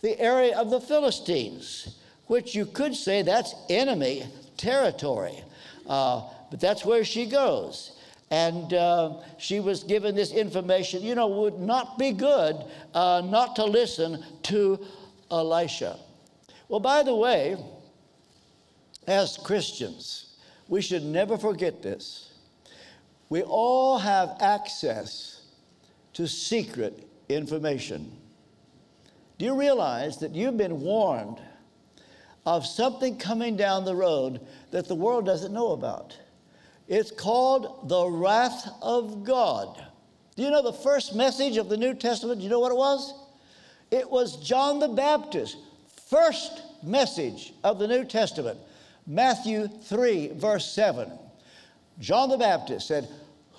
the 0.00 0.18
area 0.20 0.56
of 0.58 0.70
the 0.70 0.80
Philistines, 0.80 1.96
which 2.26 2.54
you 2.54 2.66
could 2.66 2.94
say 2.94 3.22
that's 3.22 3.54
enemy 3.68 4.26
territory. 4.56 5.42
Uh, 5.86 6.22
but 6.50 6.60
that's 6.60 6.84
where 6.84 7.04
she 7.04 7.26
goes. 7.26 7.92
And 8.30 8.72
uh, 8.74 9.14
she 9.38 9.60
was 9.60 9.82
given 9.84 10.14
this 10.14 10.32
information, 10.32 11.02
you 11.02 11.14
know, 11.14 11.28
would 11.28 11.58
not 11.58 11.98
be 11.98 12.12
good 12.12 12.56
uh, 12.94 13.22
not 13.24 13.56
to 13.56 13.64
listen 13.64 14.24
to 14.44 14.84
Elisha. 15.30 15.98
Well, 16.68 16.80
by 16.80 17.02
the 17.02 17.14
way, 17.14 17.56
as 19.06 19.36
Christians, 19.36 20.36
we 20.68 20.80
should 20.80 21.04
never 21.04 21.36
forget 21.36 21.82
this. 21.82 22.30
We 23.28 23.42
all 23.42 23.98
have 23.98 24.36
access 24.40 25.42
to 26.14 26.28
secret 26.28 27.08
information. 27.28 28.12
Do 29.38 29.44
you 29.44 29.58
realize 29.58 30.18
that 30.18 30.34
you've 30.34 30.56
been 30.56 30.80
warned 30.80 31.40
of 32.46 32.66
something 32.66 33.18
coming 33.18 33.56
down 33.56 33.84
the 33.84 33.96
road 33.96 34.40
that 34.70 34.86
the 34.86 34.94
world 34.94 35.26
doesn't 35.26 35.52
know 35.52 35.72
about? 35.72 36.16
It's 36.86 37.10
called 37.10 37.88
the 37.88 38.06
wrath 38.06 38.68
of 38.82 39.24
God. 39.24 39.82
Do 40.36 40.42
you 40.42 40.50
know 40.50 40.62
the 40.62 40.72
first 40.72 41.14
message 41.14 41.56
of 41.56 41.68
the 41.68 41.76
New 41.76 41.94
Testament? 41.94 42.40
Do 42.40 42.44
you 42.44 42.50
know 42.50 42.60
what 42.60 42.72
it 42.72 42.76
was? 42.76 43.14
It 43.90 44.10
was 44.10 44.36
John 44.36 44.80
the 44.80 44.88
Baptist, 44.88 45.56
first 46.08 46.62
message 46.82 47.54
of 47.62 47.78
the 47.78 47.88
New 47.88 48.04
Testament. 48.04 48.58
Matthew 49.06 49.68
3, 49.68 50.32
verse 50.34 50.70
7. 50.72 51.10
John 51.98 52.28
the 52.28 52.38
Baptist 52.38 52.88
said, 52.88 53.08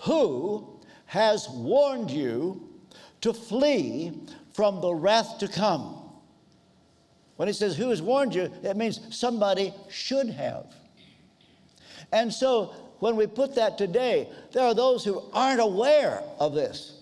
Who 0.01 0.79
has 1.05 1.47
warned 1.49 2.11
you 2.11 2.69
to 3.21 3.33
flee 3.33 4.19
from 4.53 4.81
the 4.81 4.93
wrath 4.93 5.37
to 5.39 5.47
come? 5.47 6.01
When 7.37 7.47
he 7.47 7.53
says, 7.53 7.75
Who 7.75 7.89
has 7.89 8.01
warned 8.01 8.35
you, 8.35 8.51
that 8.61 8.77
means 8.77 8.99
somebody 9.15 9.73
should 9.89 10.29
have. 10.29 10.73
And 12.11 12.33
so 12.33 12.73
when 12.99 13.15
we 13.15 13.27
put 13.27 13.55
that 13.55 13.77
today, 13.77 14.29
there 14.51 14.63
are 14.63 14.73
those 14.73 15.03
who 15.03 15.21
aren't 15.33 15.59
aware 15.59 16.21
of 16.39 16.53
this. 16.53 17.01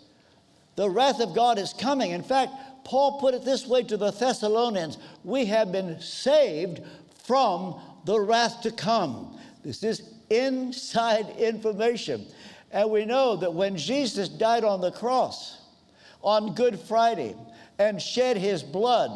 The 0.75 0.89
wrath 0.89 1.19
of 1.19 1.35
God 1.35 1.59
is 1.59 1.73
coming. 1.73 2.11
In 2.11 2.23
fact, 2.23 2.51
Paul 2.83 3.19
put 3.19 3.33
it 3.33 3.45
this 3.45 3.67
way 3.67 3.83
to 3.83 3.97
the 3.97 4.11
Thessalonians 4.11 4.97
We 5.23 5.45
have 5.45 5.71
been 5.71 5.99
saved 6.01 6.81
from 7.23 7.79
the 8.05 8.19
wrath 8.19 8.61
to 8.61 8.71
come. 8.71 9.39
This 9.63 9.83
is 9.83 10.01
inside 10.33 11.29
information. 11.37 12.25
And 12.71 12.89
we 12.89 13.05
know 13.05 13.35
that 13.37 13.53
when 13.53 13.77
Jesus 13.77 14.29
died 14.29 14.63
on 14.63 14.81
the 14.81 14.91
cross 14.91 15.61
on 16.21 16.55
Good 16.55 16.79
Friday 16.79 17.35
and 17.77 18.01
shed 18.01 18.37
his 18.37 18.63
blood, 18.63 19.11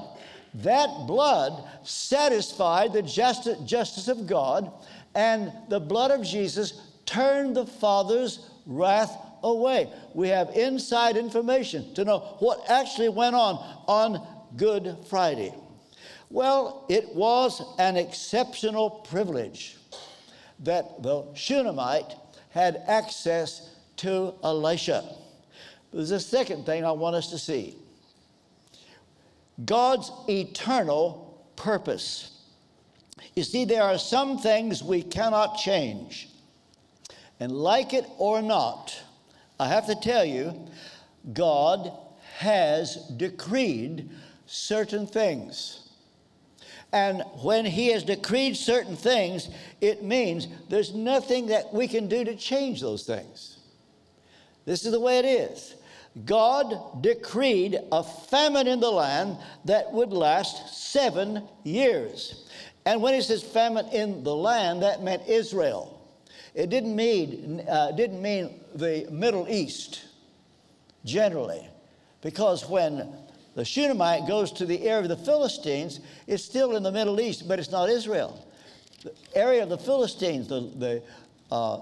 that 0.55 0.87
blood 1.07 1.63
satisfied 1.83 2.93
the 2.93 3.01
justice, 3.01 3.59
justice 3.65 4.07
of 4.07 4.27
God 4.27 4.71
and 5.15 5.51
the 5.69 5.79
blood 5.79 6.11
of 6.11 6.23
Jesus 6.23 6.79
turned 7.05 7.55
the 7.55 7.65
Father's 7.65 8.49
wrath 8.65 9.17
away. 9.41 9.91
We 10.13 10.29
have 10.29 10.49
inside 10.55 11.17
information 11.17 11.93
to 11.95 12.05
know 12.05 12.19
what 12.39 12.69
actually 12.69 13.09
went 13.09 13.35
on 13.35 13.55
on 13.87 14.27
Good 14.55 14.97
Friday. 15.09 15.53
Well, 16.29 16.85
it 16.89 17.15
was 17.15 17.63
an 17.79 17.95
exceptional 17.95 18.89
privilege 18.89 19.76
that 20.59 21.03
the 21.03 21.25
Shunammite 21.35 22.15
had 22.49 22.81
access 22.87 23.69
to 23.97 24.33
Elisha. 24.43 25.03
There's 25.93 26.11
a 26.11 26.19
second 26.19 26.65
thing 26.65 26.85
I 26.85 26.91
want 26.91 27.15
us 27.15 27.29
to 27.29 27.37
see 27.37 27.75
God's 29.65 30.11
eternal 30.29 31.45
purpose. 31.55 32.31
You 33.35 33.43
see, 33.43 33.65
there 33.65 33.83
are 33.83 33.97
some 33.97 34.37
things 34.37 34.83
we 34.83 35.01
cannot 35.01 35.57
change. 35.57 36.29
And 37.39 37.51
like 37.51 37.93
it 37.93 38.05
or 38.17 38.41
not, 38.41 38.99
I 39.59 39.67
have 39.67 39.87
to 39.87 39.95
tell 39.95 40.25
you, 40.25 40.67
God 41.33 41.91
has 42.37 42.95
decreed 43.17 44.09
certain 44.45 45.07
things. 45.07 45.86
And 46.93 47.23
when 47.43 47.65
He 47.65 47.87
has 47.89 48.03
decreed 48.03 48.55
certain 48.55 48.95
things, 48.95 49.49
it 49.81 50.03
means 50.03 50.47
there's 50.69 50.93
nothing 50.93 51.47
that 51.47 51.73
we 51.73 51.87
can 51.87 52.07
do 52.07 52.23
to 52.23 52.35
change 52.35 52.81
those 52.81 53.03
things. 53.03 53.57
This 54.65 54.85
is 54.85 54.91
the 54.91 54.99
way 54.99 55.19
it 55.19 55.25
is. 55.25 55.75
God 56.25 57.03
decreed 57.03 57.79
a 57.91 58.03
famine 58.03 58.67
in 58.67 58.79
the 58.79 58.89
land 58.89 59.37
that 59.65 59.91
would 59.91 60.11
last 60.11 60.91
seven 60.91 61.43
years. 61.63 62.49
And 62.85 63.01
when 63.01 63.13
he 63.13 63.21
says 63.21 63.43
famine 63.43 63.87
in 63.89 64.23
the 64.23 64.35
land, 64.35 64.81
that 64.81 65.03
meant 65.03 65.27
Israel. 65.27 65.93
It 66.53 66.69
didn't 66.69 66.95
mean, 66.95 67.63
uh, 67.69 67.91
didn't 67.91 68.21
mean 68.21 68.61
the 68.73 69.07
Middle 69.11 69.47
East 69.47 70.05
generally, 71.05 71.67
because 72.21 72.67
when 72.67 73.13
the 73.57 73.65
Shunammite 73.65 74.27
goes 74.27 74.51
to 74.51 74.67
the 74.67 74.87
area 74.87 75.01
of 75.01 75.09
the 75.09 75.17
Philistines, 75.17 75.99
it's 76.27 76.45
still 76.45 76.75
in 76.75 76.83
the 76.83 76.91
Middle 76.91 77.19
East, 77.19 77.47
but 77.47 77.57
it's 77.57 77.71
not 77.71 77.89
Israel. 77.89 78.47
The 79.01 79.15
area 79.33 79.63
of 79.63 79.69
the 79.69 79.79
Philistines, 79.79 80.47
the, 80.47 80.71
the, 80.75 81.03
uh, 81.51 81.79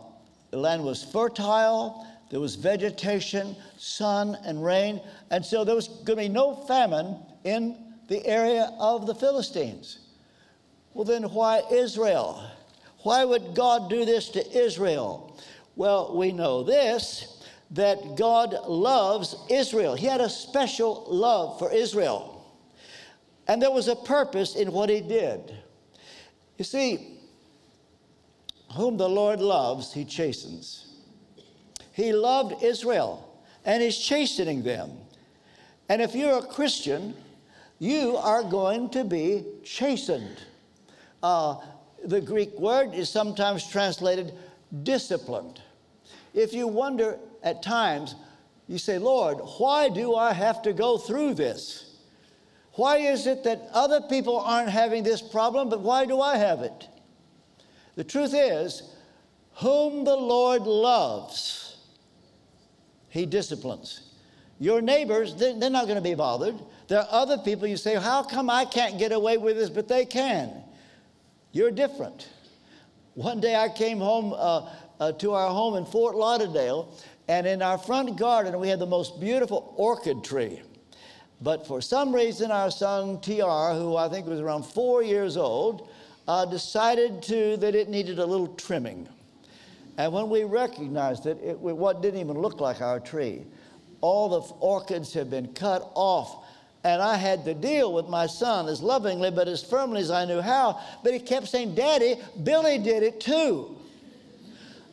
the 0.51 0.57
land 0.57 0.85
was 0.85 1.03
fertile, 1.03 2.07
there 2.31 2.39
was 2.39 2.55
vegetation, 2.55 3.57
sun, 3.77 4.37
and 4.45 4.63
rain, 4.63 5.01
and 5.31 5.45
so 5.45 5.65
there 5.65 5.75
was 5.75 5.89
going 5.89 6.05
to 6.05 6.15
be 6.15 6.29
no 6.29 6.55
famine 6.65 7.17
in 7.43 7.75
the 8.07 8.25
area 8.25 8.71
of 8.79 9.05
the 9.05 9.13
Philistines. 9.13 9.99
Well, 10.93 11.03
then 11.03 11.23
why 11.23 11.61
Israel? 11.69 12.41
Why 12.99 13.25
would 13.25 13.53
God 13.53 13.89
do 13.89 14.05
this 14.05 14.29
to 14.29 14.57
Israel? 14.57 15.37
Well, 15.75 16.15
we 16.15 16.31
know 16.31 16.63
this 16.63 17.34
that 17.71 18.15
God 18.15 18.55
loves 18.67 19.35
Israel. 19.49 19.95
He 19.95 20.05
had 20.05 20.21
a 20.21 20.29
special 20.29 21.05
love 21.07 21.59
for 21.59 21.71
Israel. 21.71 22.45
And 23.47 23.61
there 23.61 23.71
was 23.71 23.87
a 23.87 23.95
purpose 23.95 24.55
in 24.55 24.71
what 24.71 24.89
he 24.89 25.01
did. 25.01 25.55
You 26.57 26.65
see, 26.65 27.19
whom 28.73 28.97
the 28.97 29.09
Lord 29.09 29.39
loves, 29.39 29.93
he 29.93 30.05
chastens. 30.05 30.85
He 31.91 32.11
loved 32.11 32.63
Israel 32.63 33.41
and 33.63 33.81
is 33.81 33.97
chastening 33.97 34.63
them. 34.63 34.91
And 35.89 36.01
if 36.01 36.15
you're 36.15 36.39
a 36.39 36.45
Christian, 36.45 37.13
you 37.79 38.17
are 38.17 38.43
going 38.43 38.89
to 38.89 39.03
be 39.03 39.45
chastened. 39.63 40.43
Uh, 41.21 41.57
the 42.03 42.21
Greek 42.21 42.57
word 42.59 42.93
is 42.93 43.09
sometimes 43.09 43.67
translated 43.67 44.33
disciplined. 44.83 45.61
If 46.33 46.53
you 46.53 46.67
wonder 46.67 47.17
at 47.45 47.63
times, 47.63 48.15
You 48.67 48.79
say, 48.79 48.97
Lord, 48.97 49.37
why 49.59 49.89
do 49.89 50.15
I 50.15 50.33
have 50.33 50.63
to 50.63 50.73
go 50.73 50.97
through 50.97 51.35
this? 51.35 51.97
Why 52.73 52.97
is 52.97 53.27
it 53.27 53.43
that 53.43 53.69
other 53.71 54.01
people 54.01 54.39
aren't 54.39 54.69
having 54.69 55.03
this 55.03 55.21
problem, 55.21 55.69
but 55.69 55.81
why 55.81 56.05
do 56.05 56.19
I 56.19 56.37
have 56.37 56.61
it? 56.61 56.89
The 57.95 58.03
truth 58.03 58.33
is, 58.33 58.81
whom 59.57 60.03
the 60.03 60.15
Lord 60.15 60.63
loves, 60.63 61.77
he 63.07 63.25
disciplines. 63.27 64.01
Your 64.59 64.81
neighbors, 64.81 65.35
they're 65.35 65.69
not 65.69 65.85
going 65.85 65.95
to 65.95 66.01
be 66.01 66.15
bothered. 66.15 66.55
There 66.87 66.99
are 66.99 67.07
other 67.09 67.37
people 67.37 67.67
you 67.67 67.77
say, 67.77 67.95
How 67.95 68.23
come 68.23 68.49
I 68.49 68.65
can't 68.65 68.97
get 68.97 69.11
away 69.11 69.37
with 69.37 69.57
this, 69.57 69.69
but 69.69 69.87
they 69.87 70.05
can? 70.05 70.51
You're 71.51 71.71
different. 71.71 72.29
One 73.13 73.39
day 73.39 73.55
I 73.55 73.69
came 73.69 73.99
home 73.99 74.33
uh, 74.33 74.69
uh, 74.99 75.11
to 75.13 75.33
our 75.33 75.49
home 75.49 75.75
in 75.75 75.85
Fort 75.85 76.15
Lauderdale, 76.15 76.93
and 77.27 77.47
in 77.47 77.61
our 77.61 77.77
front 77.77 78.17
garden 78.17 78.59
we 78.59 78.67
had 78.67 78.79
the 78.79 78.85
most 78.85 79.19
beautiful 79.19 79.73
orchid 79.77 80.23
tree. 80.23 80.61
But 81.41 81.67
for 81.67 81.81
some 81.81 82.15
reason, 82.15 82.49
our 82.49 82.71
son 82.71 83.19
TR, 83.19 83.73
who 83.73 83.97
I 83.97 84.07
think 84.09 84.25
was 84.25 84.39
around 84.39 84.63
four 84.63 85.03
years 85.03 85.35
old, 85.37 85.89
uh, 86.27 86.45
decided 86.45 87.21
to, 87.23 87.57
that 87.57 87.75
it 87.75 87.89
needed 87.89 88.19
a 88.19 88.25
little 88.25 88.47
trimming. 88.55 89.07
And 89.97 90.11
when 90.11 90.29
we 90.29 90.43
recognized 90.43 91.25
it, 91.25 91.37
it 91.43 91.57
what 91.59 92.01
didn't 92.01 92.19
even 92.19 92.37
look 92.37 92.59
like 92.59 92.81
our 92.81 92.99
tree. 92.99 93.43
All 94.01 94.29
the 94.29 94.53
orchids 94.59 95.13
had 95.13 95.29
been 95.29 95.53
cut 95.53 95.89
off. 95.95 96.43
And 96.83 97.01
I 97.01 97.17
had 97.17 97.45
to 97.45 97.53
deal 97.53 97.93
with 97.93 98.07
my 98.07 98.27
son 98.27 98.67
as 98.67 98.81
lovingly 98.81 99.31
but 99.31 99.47
as 99.47 99.63
firmly 99.63 100.01
as 100.01 100.11
I 100.11 100.25
knew 100.25 100.41
how. 100.41 100.79
But 101.03 101.13
he 101.13 101.19
kept 101.19 101.47
saying, 101.47 101.75
Daddy, 101.75 102.15
Billy 102.43 102.77
did 102.77 103.01
it 103.01 103.19
too. 103.19 103.75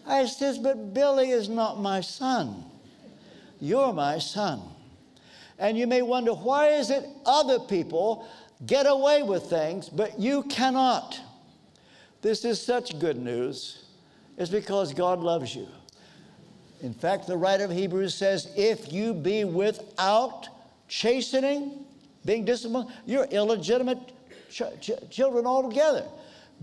I 0.06 0.26
says, 0.26 0.59
But 0.59 0.94
Billy 0.94 1.30
is 1.30 1.49
not 1.49 1.80
my 1.80 2.00
son. 2.00 2.64
You're 3.61 3.92
my 3.92 4.18
son. 4.18 4.61
And 5.59 5.78
you 5.78 5.87
may 5.87 6.02
wonder, 6.02 6.32
why 6.32 6.71
is 6.71 6.90
it 6.90 7.06
other 7.25 7.61
people 7.61 8.26
get 8.66 8.87
away 8.87 9.23
with 9.23 9.44
things, 9.44 9.88
but 9.88 10.18
you 10.18 10.42
cannot? 10.44 11.21
This 12.21 12.44
is 12.44 12.61
such 12.61 12.99
good 12.99 13.16
news. 13.16 13.85
It's 14.37 14.50
because 14.50 14.92
God 14.92 15.21
loves 15.21 15.54
you. 15.54 15.68
In 16.80 16.92
fact, 16.92 17.28
the 17.28 17.37
writer 17.37 17.64
of 17.64 17.71
Hebrews 17.71 18.14
says, 18.14 18.52
if 18.56 18.92
you 18.92 19.14
be 19.14 19.44
without 19.44 20.49
chastening, 20.88 21.85
being 22.25 22.44
disciplined, 22.44 22.90
you're 23.06 23.26
illegitimate 23.26 23.99
ch- 24.50 24.62
ch- 24.80 25.11
children 25.11 25.47
altogether. 25.47 26.04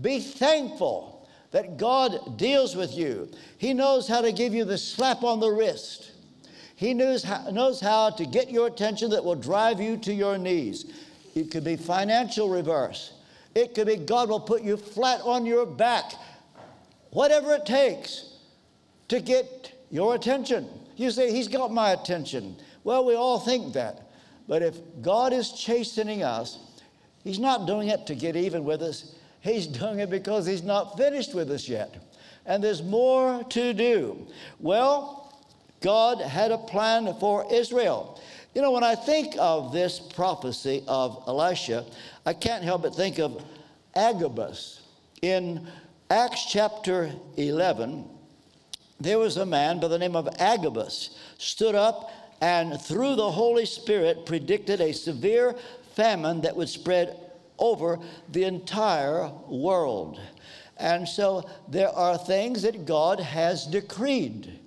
Be 0.02 0.20
thankful 0.20 1.19
that 1.50 1.76
God 1.76 2.38
deals 2.38 2.76
with 2.76 2.96
you. 2.96 3.28
He 3.58 3.74
knows 3.74 4.06
how 4.06 4.20
to 4.20 4.32
give 4.32 4.54
you 4.54 4.64
the 4.64 4.78
slap 4.78 5.22
on 5.22 5.40
the 5.40 5.50
wrist. 5.50 6.12
He 6.76 6.94
knows 6.94 7.22
how, 7.22 7.50
knows 7.50 7.80
how 7.80 8.10
to 8.10 8.24
get 8.24 8.50
your 8.50 8.66
attention 8.66 9.10
that 9.10 9.24
will 9.24 9.34
drive 9.34 9.80
you 9.80 9.96
to 9.98 10.12
your 10.12 10.38
knees. 10.38 10.86
It 11.34 11.50
could 11.50 11.64
be 11.64 11.76
financial 11.76 12.48
reverse. 12.48 13.12
It 13.54 13.74
could 13.74 13.86
be 13.86 13.96
God 13.96 14.28
will 14.28 14.40
put 14.40 14.62
you 14.62 14.76
flat 14.76 15.20
on 15.22 15.44
your 15.44 15.66
back. 15.66 16.12
Whatever 17.10 17.54
it 17.54 17.66
takes 17.66 18.38
to 19.08 19.20
get 19.20 19.72
your 19.90 20.14
attention. 20.14 20.68
You 20.96 21.10
say, 21.10 21.32
He's 21.32 21.48
got 21.48 21.72
my 21.72 21.90
attention. 21.90 22.56
Well, 22.84 23.04
we 23.04 23.14
all 23.14 23.40
think 23.40 23.74
that. 23.74 24.10
But 24.46 24.62
if 24.62 24.76
God 25.02 25.32
is 25.32 25.52
chastening 25.52 26.22
us, 26.22 26.58
He's 27.24 27.38
not 27.38 27.66
doing 27.66 27.88
it 27.88 28.06
to 28.06 28.14
get 28.14 28.36
even 28.36 28.64
with 28.64 28.82
us. 28.82 29.14
He's 29.40 29.66
doing 29.66 30.00
it 30.00 30.10
because 30.10 30.46
He's 30.46 30.62
not 30.62 30.96
finished 30.96 31.34
with 31.34 31.50
us 31.50 31.68
yet. 31.68 31.96
And 32.46 32.62
there's 32.62 32.82
more 32.82 33.44
to 33.44 33.72
do. 33.72 34.26
Well, 34.58 35.38
God 35.80 36.20
had 36.20 36.50
a 36.50 36.58
plan 36.58 37.14
for 37.20 37.46
Israel. 37.52 38.20
You 38.54 38.62
know, 38.62 38.72
when 38.72 38.84
I 38.84 38.94
think 38.94 39.34
of 39.38 39.72
this 39.72 40.00
prophecy 40.00 40.82
of 40.88 41.22
Elisha, 41.26 41.84
I 42.26 42.32
can't 42.34 42.64
help 42.64 42.82
but 42.82 42.94
think 42.94 43.18
of 43.18 43.44
Agabus. 43.94 44.82
In 45.22 45.66
Acts 46.10 46.46
chapter 46.46 47.12
11, 47.36 48.04
there 49.00 49.18
was 49.18 49.36
a 49.36 49.46
man 49.46 49.80
by 49.80 49.88
the 49.88 49.98
name 49.98 50.16
of 50.16 50.28
Agabus 50.38 51.16
stood 51.38 51.74
up 51.74 52.10
and 52.40 52.80
through 52.80 53.16
the 53.16 53.30
Holy 53.30 53.66
Spirit 53.66 54.26
predicted 54.26 54.80
a 54.80 54.92
severe 54.92 55.54
famine 55.94 56.40
that 56.40 56.56
would 56.56 56.68
spread 56.68 57.16
over 57.60 57.98
the 58.30 58.44
entire 58.44 59.30
world. 59.48 60.18
And 60.78 61.06
so 61.06 61.48
there 61.68 61.90
are 61.90 62.16
things 62.16 62.62
that 62.62 62.86
God 62.86 63.20
has 63.20 63.66
decreed. 63.66 64.58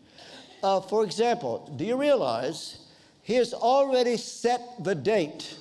Uh, 0.61 0.79
for 0.79 1.03
example, 1.03 1.73
do 1.75 1.83
you 1.83 1.99
realize 1.99 2.77
He 3.23 3.33
has 3.35 3.53
already 3.53 4.15
set 4.15 4.61
the 4.83 4.95
date 4.95 5.57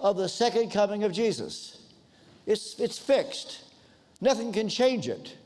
of 0.00 0.16
the 0.16 0.28
second 0.28 0.70
coming 0.70 1.04
of 1.04 1.12
Jesus? 1.12 1.84
It's, 2.46 2.78
it's 2.78 2.98
fixed, 2.98 3.64
nothing 4.20 4.52
can 4.52 4.68
change 4.68 5.08
it. 5.08 5.36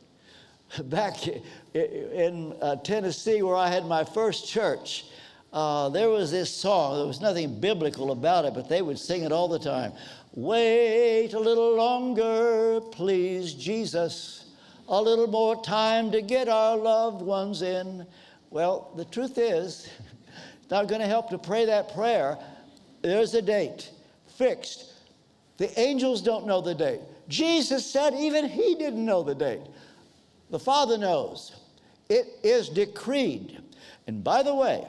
Back 0.85 1.29
in 1.75 2.55
uh, 2.61 2.77
Tennessee, 2.77 3.43
where 3.43 3.57
I 3.57 3.69
had 3.69 3.87
my 3.87 4.05
first 4.05 4.49
church, 4.49 5.05
uh, 5.53 5.89
there 5.89 6.11
was 6.11 6.31
this 6.31 6.51
song. 6.51 6.99
There 6.99 7.07
was 7.07 7.21
nothing 7.21 7.59
biblical 7.61 8.11
about 8.13 8.45
it, 8.45 8.55
but 8.55 8.69
they 8.69 8.83
would 8.83 8.99
sing 8.99 9.23
it 9.23 9.33
all 9.33 9.49
the 9.49 9.59
time. 9.59 9.93
Wait 10.39 11.33
a 11.33 11.41
little 11.41 11.75
longer, 11.75 12.81
please, 12.93 13.55
Jesus. 13.55 14.45
A 14.87 15.03
little 15.03 15.27
more 15.27 15.61
time 15.65 16.13
to 16.13 16.23
get 16.23 16.49
our 16.49 16.77
loved 16.77 17.23
ones 17.23 17.63
in. 17.63 18.07
Well, 18.51 18.93
the 18.97 19.05
truth 19.05 19.37
is, 19.37 19.91
it's 20.63 20.71
not 20.71 20.87
going 20.87 21.01
to 21.01 21.09
help 21.09 21.29
to 21.31 21.39
pray 21.39 21.65
that 21.65 21.93
prayer. 21.93 22.39
There's 23.03 23.35
a 23.35 23.43
date 23.43 23.91
fixed. 24.37 24.93
The 25.57 25.77
angels 25.77 26.23
don't 26.23 26.47
know 26.47 26.61
the 26.61 26.73
date. 26.73 27.01
Jesus 27.27 27.85
said 27.85 28.15
even 28.15 28.49
he 28.49 28.77
didn't 28.77 29.05
know 29.05 29.25
the 29.25 29.35
date. 29.35 29.67
The 30.51 30.61
Father 30.61 30.97
knows. 30.99 31.57
It 32.09 32.27
is 32.45 32.69
decreed. 32.69 33.59
And 34.07 34.23
by 34.23 34.45
the 34.45 34.55
way, 34.55 34.87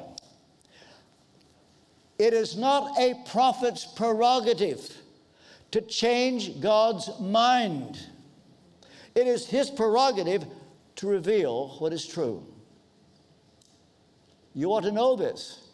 it 2.19 2.35
is 2.35 2.55
not 2.55 2.99
a 2.99 3.15
prophet's 3.25 3.83
prerogative 3.83 4.98
to 5.71 5.81
change 5.81 6.59
God's 6.59 7.09
mind. 7.19 7.99
It 9.15 9.27
is 9.27 9.47
his 9.47 9.69
prerogative 9.69 10.45
to 10.97 11.07
reveal 11.07 11.75
what 11.79 11.93
is 11.93 12.05
true. 12.05 12.45
You 14.53 14.73
ought 14.73 14.81
to 14.81 14.91
know 14.91 15.15
this. 15.15 15.67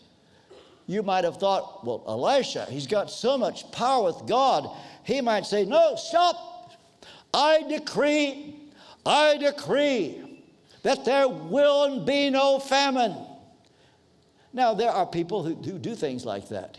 You 0.87 1.01
might 1.01 1.23
have 1.23 1.37
thought, 1.37 1.85
well, 1.85 2.03
Elisha, 2.07 2.67
he's 2.69 2.87
got 2.87 3.09
so 3.09 3.37
much 3.37 3.71
power 3.71 4.03
with 4.03 4.27
God, 4.27 4.69
he 5.03 5.21
might 5.21 5.45
say, 5.45 5.65
No, 5.65 5.95
stop. 5.95 6.73
I 7.33 7.63
decree, 7.67 8.55
I 9.05 9.37
decree 9.37 10.43
that 10.83 11.03
there 11.03 11.27
will 11.27 12.05
be 12.05 12.29
no 12.29 12.59
famine. 12.59 13.15
Now, 14.53 14.73
there 14.73 14.91
are 14.91 15.05
people 15.05 15.43
who, 15.43 15.55
who 15.55 15.77
do 15.77 15.95
things 15.95 16.25
like 16.25 16.47
that. 16.49 16.77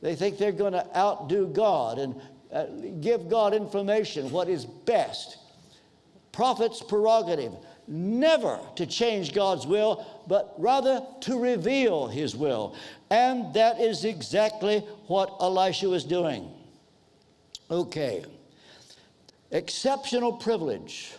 They 0.00 0.14
think 0.14 0.38
they're 0.38 0.52
going 0.52 0.72
to 0.72 0.86
outdo 0.96 1.46
God 1.48 1.98
and 1.98 2.14
uh, 2.52 2.66
give 3.00 3.28
God 3.28 3.54
information, 3.54 4.30
what 4.30 4.48
is 4.48 4.64
best. 4.64 5.38
Prophet's 6.32 6.82
prerogative 6.82 7.52
never 7.86 8.60
to 8.76 8.86
change 8.86 9.34
God's 9.34 9.66
will, 9.66 10.06
but 10.28 10.54
rather 10.58 11.04
to 11.22 11.38
reveal 11.38 12.06
his 12.06 12.36
will. 12.36 12.76
And 13.10 13.52
that 13.54 13.80
is 13.80 14.04
exactly 14.04 14.80
what 15.08 15.34
Elisha 15.40 15.88
was 15.88 16.04
doing. 16.04 16.48
Okay. 17.70 18.24
Exceptional 19.50 20.32
privilege. 20.32 21.12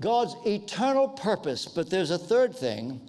God's 0.00 0.34
eternal 0.46 1.08
purpose, 1.08 1.64
but 1.64 1.88
there's 1.88 2.10
a 2.10 2.18
third 2.18 2.54
thing 2.54 3.00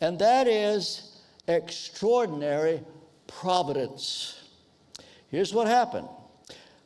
and 0.00 0.18
that 0.18 0.48
is 0.48 1.20
extraordinary 1.46 2.82
providence. 3.26 4.42
Here's 5.28 5.52
what 5.52 5.66
happened 5.66 6.08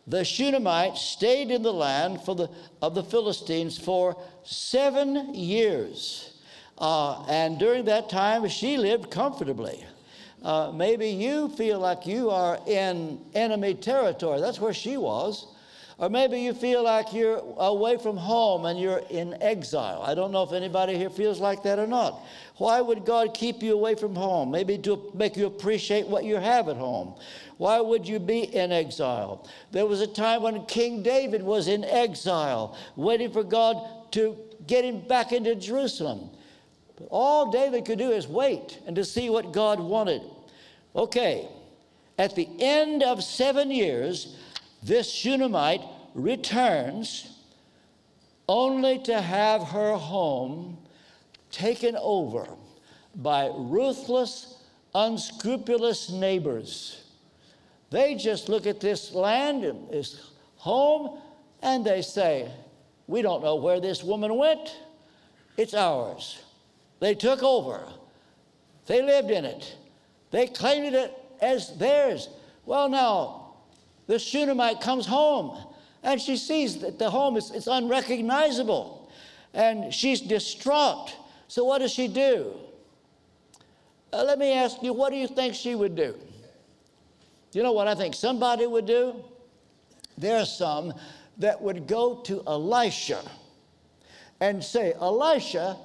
the 0.07 0.25
Shunammite 0.25 0.97
stayed 0.97 1.51
in 1.51 1.63
the 1.63 1.73
land 1.73 2.21
for 2.21 2.35
the, 2.35 2.51
of 2.83 2.95
the 2.95 3.03
Philistines 3.03 3.79
for 3.79 4.17
seven 4.45 5.35
years. 5.35 6.35
Uh, 6.77 7.25
and 7.29 7.59
during 7.59 7.85
that 7.87 8.09
time, 8.11 8.47
she 8.49 8.77
lived 8.77 9.11
comfortably. 9.11 9.85
Uh, 10.43 10.71
maybe 10.75 11.09
you 11.09 11.49
feel 11.51 11.79
like 11.79 12.07
you 12.07 12.31
are 12.31 12.59
in 12.67 13.19
enemy 13.35 13.75
territory. 13.75 14.41
That's 14.41 14.61
where 14.61 14.75
she 14.75 14.99
was. 14.99 15.54
Or 15.97 16.09
maybe 16.09 16.41
you 16.41 16.55
feel 16.55 16.83
like 16.83 17.13
you're 17.13 17.41
away 17.57 17.99
from 17.99 18.17
home 18.17 18.65
and 18.65 18.81
you're 18.81 19.03
in 19.11 19.41
exile. 19.41 20.03
I 20.03 20.15
don't 20.15 20.33
know 20.33 20.43
if 20.43 20.53
anybody 20.53 20.97
here 20.97 21.11
feels 21.11 21.39
like 21.39 21.63
that 21.63 21.79
or 21.79 21.87
not. 21.87 22.21
Why 22.57 22.81
would 22.81 23.05
God 23.05 23.33
keep 23.33 23.63
you 23.63 23.75
away 23.75 23.95
from 23.95 24.17
home? 24.17 24.51
Maybe 24.51 24.77
to 24.79 25.13
make 25.15 25.37
you 25.37 25.47
appreciate 25.47 26.09
what 26.09 26.25
you 26.25 26.37
have 26.37 26.69
at 26.69 26.77
home. 26.77 27.15
Why 27.59 27.81
would 27.81 28.09
you 28.09 28.19
be 28.19 28.43
in 28.55 28.73
exile? 28.73 29.49
There 29.71 29.87
was 29.87 30.01
a 30.01 30.07
time 30.09 30.43
when 30.43 30.67
King 30.67 31.05
David 31.05 31.43
was 31.43 31.69
in 31.69 31.85
exile, 31.85 32.77
waiting 32.97 33.31
for 33.31 33.45
God 33.45 34.13
to 34.13 34.37
get 34.67 34.85
him 34.85 35.01
back 35.07 35.33
into 35.33 35.55
Jerusalem. 35.55 36.31
But 36.97 37.07
all 37.11 37.53
David 37.53 37.85
could 37.85 37.99
do 37.99 38.11
is 38.11 38.27
wait 38.27 38.81
and 38.87 38.97
to 38.97 39.05
see 39.05 39.31
what 39.31 39.53
God 39.53 39.79
wanted. 39.79 40.23
Okay, 40.97 41.49
at 42.19 42.35
the 42.35 42.49
end 42.59 43.03
of 43.03 43.23
seven 43.23 43.71
years, 43.71 44.37
this 44.85 45.11
Shunammite 45.11 45.81
returns 46.15 47.39
only 48.47 48.99
to 49.01 49.21
have 49.21 49.63
her 49.69 49.95
home 49.95 50.77
taken 51.51 51.97
over 51.97 52.47
by 53.17 53.51
ruthless, 53.55 54.63
unscrupulous 54.95 56.11
neighbors. 56.11 57.03
They 57.91 58.15
just 58.15 58.49
look 58.49 58.67
at 58.67 58.81
this 58.81 59.13
land, 59.13 59.65
and 59.65 59.89
this 59.89 60.31
home, 60.57 61.19
and 61.63 61.85
they 61.85 62.03
say, 62.03 62.51
We 63.07 63.23
don't 63.23 63.43
know 63.43 63.57
where 63.57 63.81
this 63.81 64.03
woman 64.03 64.37
went. 64.37 64.77
It's 65.57 65.75
ours. 65.75 66.43
They 67.01 67.15
took 67.15 67.43
over, 67.43 67.87
they 68.87 69.03
lived 69.03 69.31
in 69.31 69.45
it, 69.45 69.77
they 70.31 70.47
claimed 70.47 70.95
it 70.95 71.17
as 71.41 71.77
theirs. 71.79 72.29
Well, 72.67 72.89
now, 72.89 73.44
the 74.07 74.19
Shunammite 74.19 74.81
comes 74.81 75.07
home 75.07 75.59
and 76.03 76.21
she 76.21 76.37
sees 76.37 76.79
that 76.79 76.99
the 76.99 77.11
home 77.11 77.37
is 77.37 77.51
it's 77.51 77.67
unrecognizable 77.67 79.11
and 79.55 79.93
she's 79.95 80.21
distraught. 80.21 81.15
So, 81.49 81.65
what 81.65 81.79
does 81.79 81.93
she 81.93 82.09
do? 82.09 82.53
Uh, 84.13 84.25
let 84.25 84.39
me 84.39 84.53
ask 84.53 84.83
you, 84.83 84.93
what 84.93 85.11
do 85.11 85.17
you 85.17 85.27
think 85.27 85.55
she 85.55 85.75
would 85.75 85.95
do? 85.95 86.15
You 87.53 87.63
know 87.63 87.73
what 87.73 87.89
I 87.89 87.95
think 87.95 88.15
somebody 88.15 88.67
would 88.67 88.87
do? 88.87 89.25
There 90.19 90.39
are 90.39 90.47
some 90.47 90.93
that 91.39 91.61
would 91.61 91.87
go 91.87 92.17
to 92.23 92.43
Elisha 92.47 93.23
and 94.41 94.63
say, 94.63 94.93
Elisha, 95.01 95.77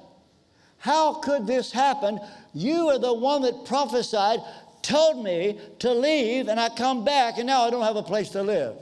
how 0.78 1.14
could 1.14 1.46
this 1.46 1.72
happen? 1.72 2.20
You 2.54 2.88
are 2.88 2.98
the 2.98 3.14
one 3.14 3.42
that 3.42 3.64
prophesied, 3.64 4.40
told 4.90 5.24
me 5.24 5.58
to 5.78 5.92
leave, 5.92 6.48
and 6.48 6.58
I 6.58 6.68
come 6.68 7.04
back, 7.04 7.38
and 7.38 7.46
now 7.46 7.62
I 7.62 7.70
don't 7.70 7.84
have 7.84 7.96
a 7.96 8.02
place 8.02 8.30
to 8.30 8.42
live. 8.42 8.74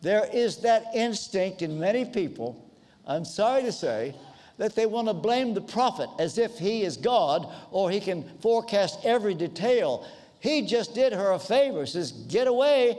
There 0.00 0.28
is 0.32 0.58
that 0.58 0.86
instinct 0.94 1.62
in 1.62 1.78
many 1.78 2.04
people, 2.04 2.64
I'm 3.06 3.24
sorry 3.24 3.62
to 3.62 3.72
say, 3.72 4.14
that 4.58 4.74
they 4.76 4.86
want 4.86 5.08
to 5.08 5.14
blame 5.14 5.54
the 5.54 5.60
prophet 5.60 6.08
as 6.18 6.38
if 6.38 6.58
he 6.58 6.82
is 6.82 6.96
God 6.96 7.52
or 7.70 7.90
he 7.90 8.00
can 8.00 8.22
forecast 8.40 9.00
every 9.04 9.34
detail. 9.34 10.06
He 10.40 10.62
just 10.62 10.94
did 10.94 11.12
her 11.12 11.32
a 11.32 11.38
favor, 11.38 11.84
says, 11.86 12.12
Get 12.12 12.46
away. 12.46 12.98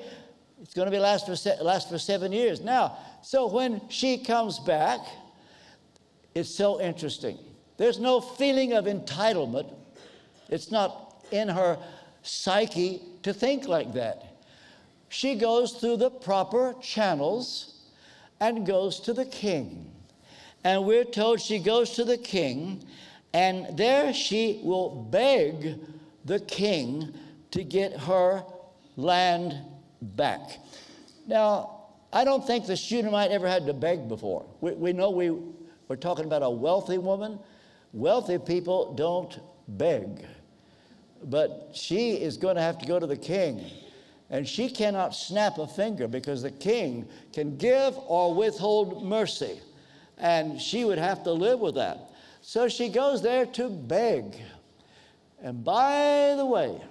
It's 0.62 0.74
going 0.74 0.88
to 0.88 0.92
be 0.92 1.00
last 1.00 1.26
for, 1.26 1.36
se- 1.36 1.62
last 1.62 1.90
for 1.90 1.98
seven 1.98 2.32
years. 2.32 2.62
Now, 2.62 2.98
so 3.22 3.48
when 3.48 3.82
she 3.90 4.18
comes 4.18 4.60
back, 4.60 5.00
it's 6.36 6.50
so 6.50 6.82
interesting. 6.82 7.38
There's 7.78 8.00
no 8.00 8.20
feeling 8.20 8.74
of 8.74 8.86
entitlement. 8.86 9.74
It's 10.50 10.72
not 10.72 11.03
in 11.34 11.50
her 11.50 11.78
psyche 12.22 13.02
to 13.24 13.34
think 13.34 13.68
like 13.68 13.94
that. 13.94 14.38
She 15.10 15.36
goes 15.36 15.74
through 15.74 15.98
the 15.98 16.10
proper 16.10 16.76
channels 16.82 17.82
and 18.40 18.66
goes 18.66 19.00
to 19.02 19.14
the 19.14 19.26
king. 19.26 19.92
And 20.64 20.86
we're 20.86 21.04
told 21.04 21.42
she 21.42 21.60
goes 21.60 21.92
to 21.92 22.06
the 22.06 22.18
king, 22.18 22.86
and 23.34 23.78
there 23.78 24.14
she 24.14 24.62
will 24.64 25.08
beg 25.12 25.80
the 26.24 26.40
king 26.40 27.14
to 27.52 27.64
get 27.64 27.94
her 27.94 28.44
land 28.96 29.58
back. 30.02 30.60
Now, 31.28 31.82
I 32.12 32.24
don't 32.24 32.46
think 32.46 32.66
the 32.66 32.76
Shunammite 32.76 33.32
ever 33.32 33.48
had 33.48 33.66
to 33.66 33.74
beg 33.74 34.08
before. 34.08 34.46
We, 34.62 34.72
we 34.74 34.94
know 34.94 35.10
we, 35.10 35.32
we're 35.88 35.96
talking 35.96 36.26
about 36.26 36.44
a 36.44 36.50
wealthy 36.50 36.98
woman. 36.98 37.40
Wealthy 37.92 38.38
people 38.38 38.94
don't 38.94 39.40
beg. 39.68 40.26
But 41.24 41.70
she 41.74 42.14
is 42.14 42.38
going 42.38 42.56
to 42.56 42.62
have 42.62 42.78
to 42.80 42.86
go 42.86 43.00
to 43.00 43.08
the 43.08 43.18
king. 43.18 43.66
And 44.30 44.48
she 44.48 44.70
cannot 44.70 45.16
snap 45.16 45.58
a 45.58 45.68
finger 45.68 46.08
because 46.08 46.42
the 46.42 46.52
king 46.52 47.08
can 47.34 47.58
give 47.58 47.96
or 48.08 48.34
withhold 48.34 49.04
mercy 49.04 49.60
and 50.18 50.60
she 50.60 50.86
would 50.86 50.98
have 50.98 51.24
to 51.24 51.32
live 51.32 51.60
with 51.60 51.76
that. 51.76 52.12
So 52.42 52.68
she 52.68 52.90
goes 52.90 53.22
there 53.22 53.46
to 53.46 53.70
beg. 53.70 54.42
And 55.42 55.64
by 55.64 56.36
the 56.38 56.46
way, 56.46 56.82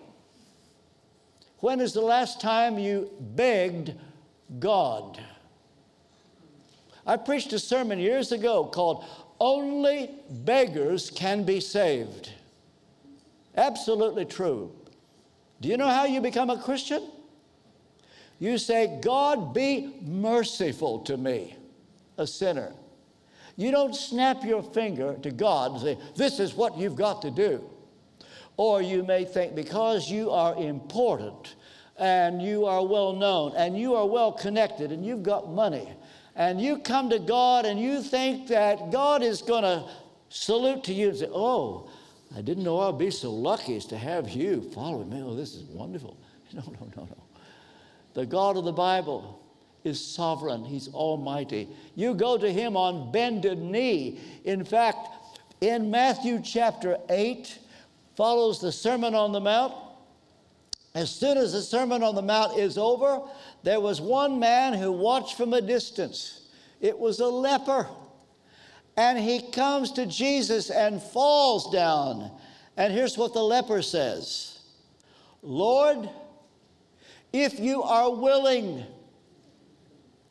when 1.58 1.80
is 1.80 1.92
the 1.92 2.02
last 2.02 2.40
time 2.40 2.78
you 2.78 3.10
begged 3.20 3.94
God? 4.58 5.20
I 7.06 7.16
preached 7.16 7.52
a 7.52 7.58
sermon 7.58 7.98
years 7.98 8.32
ago 8.32 8.64
called 8.64 9.04
Only 9.40 10.10
Beggars 10.30 11.10
Can 11.10 11.44
Be 11.44 11.60
Saved. 11.60 12.30
Absolutely 13.56 14.24
true. 14.24 14.72
Do 15.60 15.68
you 15.68 15.76
know 15.76 15.88
how 15.88 16.04
you 16.04 16.20
become 16.20 16.50
a 16.50 16.60
Christian? 16.60 17.08
You 18.38 18.58
say, 18.58 18.98
God, 19.00 19.54
be 19.54 19.94
merciful 20.02 21.00
to 21.00 21.16
me, 21.16 21.56
a 22.18 22.26
sinner. 22.26 22.72
You 23.56 23.70
don't 23.70 23.94
snap 23.94 24.44
your 24.44 24.62
finger 24.62 25.16
to 25.22 25.30
God 25.30 25.72
and 25.72 25.80
say, 25.80 25.98
This 26.16 26.40
is 26.40 26.54
what 26.54 26.76
you've 26.76 26.96
got 26.96 27.22
to 27.22 27.30
do. 27.30 27.62
Or 28.56 28.82
you 28.82 29.04
may 29.04 29.24
think, 29.24 29.54
because 29.54 30.10
you 30.10 30.30
are 30.30 30.56
important 30.56 31.54
and 31.98 32.42
you 32.42 32.64
are 32.64 32.84
well 32.84 33.12
known 33.12 33.52
and 33.56 33.78
you 33.78 33.94
are 33.94 34.06
well 34.06 34.32
connected 34.32 34.90
and 34.90 35.04
you've 35.04 35.22
got 35.22 35.50
money, 35.50 35.88
and 36.34 36.60
you 36.60 36.78
come 36.78 37.10
to 37.10 37.18
God 37.18 37.66
and 37.66 37.78
you 37.78 38.02
think 38.02 38.48
that 38.48 38.90
God 38.90 39.22
is 39.22 39.42
going 39.42 39.62
to 39.62 39.84
salute 40.30 40.82
to 40.84 40.94
you 40.94 41.10
and 41.10 41.18
say, 41.18 41.28
Oh, 41.30 41.90
I 42.36 42.40
didn't 42.40 42.64
know 42.64 42.80
I'd 42.80 42.98
be 42.98 43.10
so 43.10 43.32
lucky 43.32 43.76
as 43.76 43.84
to 43.86 43.98
have 43.98 44.30
you 44.30 44.62
following 44.74 45.10
me. 45.10 45.22
Oh, 45.22 45.34
this 45.34 45.54
is 45.54 45.62
wonderful. 45.64 46.16
No, 46.54 46.60
no, 46.66 46.86
no, 46.94 47.04
no. 47.04 47.16
The 48.12 48.26
God 48.26 48.58
of 48.58 48.64
the 48.64 48.72
Bible 48.72 49.42
is 49.84 49.98
sovereign, 49.98 50.66
He's 50.66 50.88
almighty. 50.88 51.66
You 51.94 52.12
go 52.12 52.36
to 52.36 52.52
Him 52.52 52.76
on 52.76 53.10
bended 53.10 53.58
knee. 53.58 54.20
In 54.44 54.62
fact, 54.62 55.08
in 55.62 55.90
Matthew 55.90 56.42
chapter 56.42 56.98
8, 57.08 57.58
follows 58.16 58.60
the 58.60 58.70
Sermon 58.70 59.14
on 59.14 59.32
the 59.32 59.40
Mount. 59.40 59.72
As 60.94 61.10
soon 61.10 61.38
as 61.38 61.52
the 61.52 61.62
Sermon 61.62 62.02
on 62.02 62.14
the 62.14 62.22
Mount 62.22 62.58
is 62.58 62.76
over, 62.76 63.22
there 63.62 63.80
was 63.80 64.00
one 64.00 64.38
man 64.38 64.74
who 64.74 64.92
watched 64.92 65.36
from 65.36 65.54
a 65.54 65.60
distance. 65.62 66.42
It 66.82 66.98
was 66.98 67.20
a 67.20 67.26
leper. 67.26 67.88
And 68.96 69.18
he 69.18 69.50
comes 69.50 69.92
to 69.92 70.06
Jesus 70.06 70.70
and 70.70 71.02
falls 71.02 71.72
down. 71.72 72.30
And 72.76 72.92
here's 72.92 73.16
what 73.16 73.32
the 73.32 73.42
leper 73.42 73.82
says 73.82 74.60
Lord, 75.42 76.08
if 77.32 77.58
you 77.58 77.82
are 77.82 78.14
willing, 78.14 78.84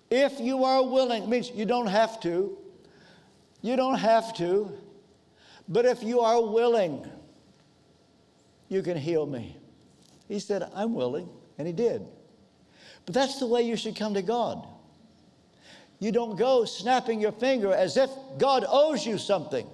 if 0.09 0.39
you 0.39 0.63
are 0.63 0.83
willing, 0.83 1.29
means 1.29 1.51
you 1.51 1.65
don't 1.65 1.87
have 1.87 2.19
to. 2.21 2.57
You 3.61 3.75
don't 3.75 3.97
have 3.97 4.35
to. 4.37 4.71
But 5.67 5.85
if 5.85 6.03
you 6.03 6.19
are 6.19 6.41
willing, 6.41 7.09
you 8.67 8.81
can 8.81 8.97
heal 8.97 9.25
me. 9.25 9.57
He 10.27 10.39
said, 10.39 10.69
I'm 10.75 10.93
willing. 10.93 11.29
And 11.57 11.67
he 11.67 11.73
did. 11.73 12.05
But 13.05 13.13
that's 13.13 13.39
the 13.39 13.47
way 13.47 13.61
you 13.61 13.75
should 13.75 13.95
come 13.95 14.13
to 14.13 14.21
God. 14.21 14.67
You 16.01 16.11
don't 16.11 16.35
go 16.35 16.65
snapping 16.65 17.21
your 17.21 17.31
finger 17.31 17.71
as 17.71 17.95
if 17.95 18.09
God 18.39 18.65
owes 18.67 19.05
you 19.05 19.19
something. 19.19 19.67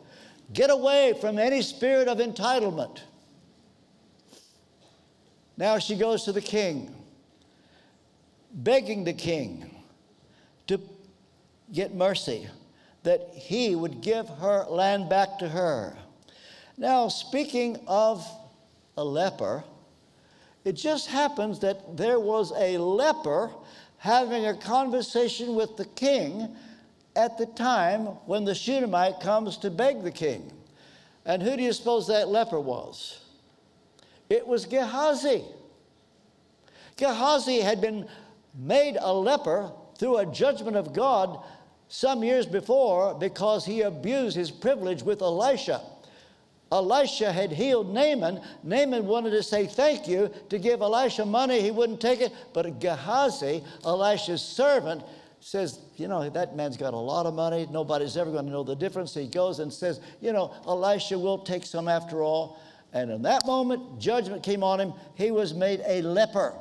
Get 0.52 0.70
away 0.70 1.14
from 1.22 1.40
any 1.40 1.62
spirit 1.62 2.10
of 2.10 2.18
entitlement. 2.18 3.00
Now 5.56 5.80
she 5.80 5.96
goes 5.96 6.26
to 6.26 6.34
the 6.34 6.42
king, 6.42 6.94
begging 8.52 9.06
the 9.06 9.14
king 9.14 9.74
to 10.68 10.82
get 11.72 11.96
mercy, 11.96 12.50
that 13.04 13.30
he 13.34 13.74
would 13.78 14.02
give 14.02 14.28
her 14.28 14.66
land 14.66 15.08
back 15.08 15.40
to 15.40 15.48
her. 15.48 15.98
Now, 16.78 17.08
speaking 17.08 17.80
of 17.88 18.28
a 18.98 19.04
leper, 19.04 19.64
it 20.66 20.74
just 20.74 21.08
happens 21.08 21.60
that 21.60 21.96
there 21.96 22.20
was 22.20 22.52
a 22.58 22.78
leper 22.78 23.50
having 23.98 24.46
a 24.46 24.56
conversation 24.56 25.56
with 25.56 25.78
the 25.78 25.86
king 25.86 26.56
at 27.16 27.38
the 27.38 27.46
time 27.46 28.06
when 28.26 28.46
the 28.46 28.54
Shunammite 28.54 29.20
comes 29.20 29.58
to 29.58 29.72
beg 29.72 30.04
the 30.04 30.12
king. 30.12 30.52
And 31.26 31.42
who 31.42 31.58
do 31.58 31.64
you 31.64 31.74
suppose 31.74 32.08
that 32.08 32.30
leper 32.30 32.60
was? 32.60 33.20
It 34.30 34.48
was 34.48 34.66
Gehazi. 34.66 35.44
Gehazi 36.96 37.60
had 37.60 37.82
been 37.82 38.08
made 38.56 38.98
a 39.00 39.14
leper 39.14 39.72
through 39.98 40.18
a 40.18 40.26
judgment 40.26 40.78
of 40.78 40.94
God 40.94 41.44
some 41.88 42.24
years 42.24 42.46
before 42.46 43.16
because 43.16 43.66
he 43.66 43.82
abused 43.82 44.36
his 44.36 44.52
privilege 44.52 45.04
with 45.04 45.22
Elisha. 45.22 45.82
Elisha 46.72 47.32
had 47.32 47.52
healed 47.52 47.94
Naaman. 47.94 48.42
Naaman 48.64 49.06
wanted 49.06 49.32
to 49.32 49.44
say 49.44 49.68
thank 49.68 50.08
you 50.08 50.30
to 50.50 50.60
give 50.60 50.82
Elisha 50.82 51.26
money. 51.26 51.62
He 51.62 51.72
wouldn't 51.72 52.02
take 52.02 52.22
it. 52.22 52.34
But 52.54 52.80
Gehazi, 52.80 53.64
Elisha's 53.86 54.42
servant, 54.42 55.04
says, 55.40 55.80
you 55.96 56.08
know, 56.08 56.30
that 56.30 56.56
man's 56.56 56.78
got 56.78 56.94
a 56.94 56.98
lot 56.98 57.26
of 57.26 57.34
money. 57.34 57.68
Nobody's 57.72 58.18
ever 58.18 58.32
going 58.32 58.46
to 58.46 58.52
know 58.52 58.64
the 58.64 58.76
difference. 58.76 59.14
He 59.14 59.28
goes 59.28 59.60
and 59.60 59.72
says, 59.72 60.02
you 60.20 60.34
know, 60.34 60.54
Elisha 60.66 61.18
will 61.18 61.38
take 61.40 61.66
some 61.66 61.88
after 61.88 62.22
all. 62.22 62.60
And 62.94 63.12
in 63.12 63.22
that 63.22 63.46
moment, 63.46 64.00
judgment 64.00 64.44
came 64.44 64.64
on 64.64 64.80
him. 64.80 64.94
He 65.16 65.32
was 65.32 65.54
made 65.54 65.82
a 65.86 66.02
leper. 66.02 66.54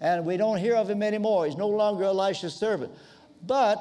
And 0.00 0.26
we 0.26 0.36
don't 0.36 0.58
hear 0.58 0.74
of 0.74 0.90
him 0.90 1.02
anymore. 1.02 1.46
He's 1.46 1.56
no 1.56 1.68
longer 1.68 2.04
Elisha's 2.04 2.54
servant. 2.54 2.92
But 3.46 3.78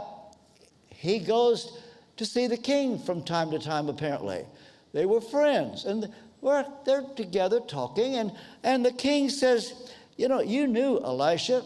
he 0.89 1.19
goes 1.19 1.80
to 2.17 2.26
see 2.26 2.47
the 2.47 2.58
king 2.58 3.00
from 3.00 3.24
time 3.24 3.50
to 3.52 3.60
time, 3.60 3.89
apparently. 3.89 4.45
They 4.93 5.06
were 5.06 5.21
friends. 5.21 5.86
And 5.86 6.12
we're, 6.41 6.65
they're 6.86 7.06
together 7.15 7.60
talking. 7.60 8.15
And, 8.15 8.32
and 8.63 8.86
the 8.86 8.91
king 8.91 9.30
says, 9.30 9.91
You 10.17 10.27
know, 10.27 10.41
you 10.41 10.67
knew 10.67 10.99
Elisha. 10.99 11.63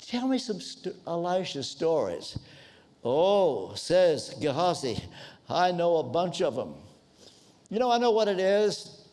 Tell 0.00 0.28
me 0.28 0.38
some 0.38 0.60
st- 0.60 0.96
Elisha 1.06 1.62
stories. 1.62 2.38
Oh, 3.04 3.74
says 3.74 4.34
Gehazi, 4.40 5.02
I 5.48 5.72
know 5.72 5.96
a 5.96 6.02
bunch 6.02 6.42
of 6.42 6.54
them. 6.54 6.74
You 7.70 7.78
know, 7.78 7.90
I 7.90 7.98
know 7.98 8.10
what 8.10 8.28
it 8.28 8.38
is 8.38 9.06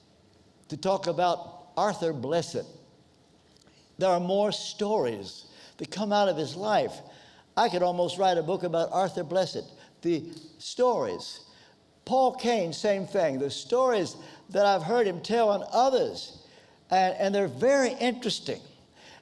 to 0.68 0.78
talk 0.78 1.08
about 1.08 1.70
Arthur 1.78 2.14
Blessitt. 2.14 2.66
There 3.98 4.10
are 4.10 4.20
more 4.20 4.52
stories 4.52 5.46
that 5.78 5.92
come 5.92 6.12
out 6.12 6.28
of 6.28 6.36
his 6.36 6.56
life. 6.56 6.94
I 7.56 7.70
could 7.70 7.82
almost 7.82 8.18
write 8.18 8.38
a 8.38 8.44
book 8.44 8.64
about 8.64 8.90
Arthur 8.92 9.24
Blessitt, 9.24 9.66
the 10.02 10.24
stories. 10.58 11.42
Paul 12.08 12.36
Cain, 12.36 12.72
same 12.72 13.06
thing. 13.06 13.38
The 13.38 13.52
stories 13.52 14.16
that 14.52 14.66
I've 14.66 14.82
heard 14.82 15.06
him 15.06 15.20
tell 15.20 15.50
on 15.50 15.64
others, 15.74 16.42
and, 16.90 17.14
and 17.20 17.36
they're 17.36 17.50
very 17.50 17.92
interesting. 18.00 18.62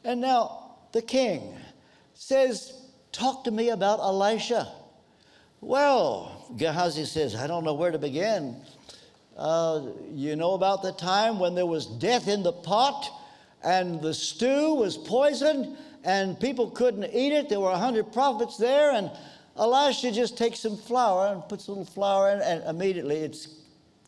And 0.04 0.22
now 0.22 0.76
the 0.92 1.02
king 1.02 1.58
says, 2.14 2.82
Talk 3.12 3.46
to 3.46 3.52
me 3.52 3.70
about 3.70 4.00
Elisha. 4.00 4.72
Well, 5.62 6.54
Gehazi 6.58 7.06
says, 7.06 7.34
I 7.34 7.48
don't 7.48 7.64
know 7.64 7.74
where 7.74 7.92
to 7.92 7.98
begin. 7.98 8.58
Uh, 9.36 9.88
you 10.12 10.36
know 10.36 10.54
about 10.54 10.84
the 10.84 10.92
time 10.92 11.40
when 11.40 11.56
there 11.56 11.66
was 11.66 11.88
death 11.88 12.28
in 12.28 12.44
the 12.44 12.52
pot 12.52 13.10
and 13.64 14.00
the 14.02 14.14
stew 14.14 14.76
was 14.76 14.96
poisoned 14.98 15.76
and 16.04 16.40
people 16.40 16.70
couldn't 16.70 17.06
eat 17.06 17.34
it. 17.34 17.50
There 17.50 17.60
were 17.60 17.72
a 17.72 17.78
hundred 17.78 18.14
prophets 18.14 18.58
there, 18.58 18.92
and 18.92 19.10
Elisha 19.58 20.12
just 20.12 20.38
takes 20.38 20.60
some 20.60 20.78
flour 20.78 21.34
and 21.34 21.48
puts 21.48 21.68
a 21.68 21.72
little 21.72 21.86
flour 21.86 22.30
in, 22.32 22.42
and 22.42 22.64
immediately 22.64 23.18
it's 23.18 23.48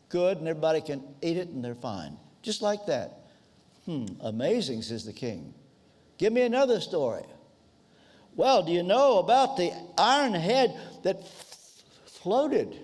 good, 0.08 0.38
and 0.38 0.48
everybody 0.48 0.80
can 0.80 1.02
eat 1.22 1.36
it, 1.36 1.48
and 1.48 1.64
they're 1.64 1.74
fine. 1.74 2.16
Just 2.42 2.62
like 2.62 2.86
that. 2.86 3.20
Hmm, 3.86 4.06
amazing, 4.20 4.82
says 4.82 5.04
the 5.04 5.12
king. 5.12 5.54
Give 6.18 6.32
me 6.32 6.42
another 6.42 6.80
story. 6.80 7.24
Well, 8.36 8.62
do 8.62 8.72
you 8.72 8.82
know 8.82 9.18
about 9.18 9.56
the 9.56 9.72
iron 9.96 10.34
head 10.34 10.78
that 11.02 11.26
floated? 12.06 12.78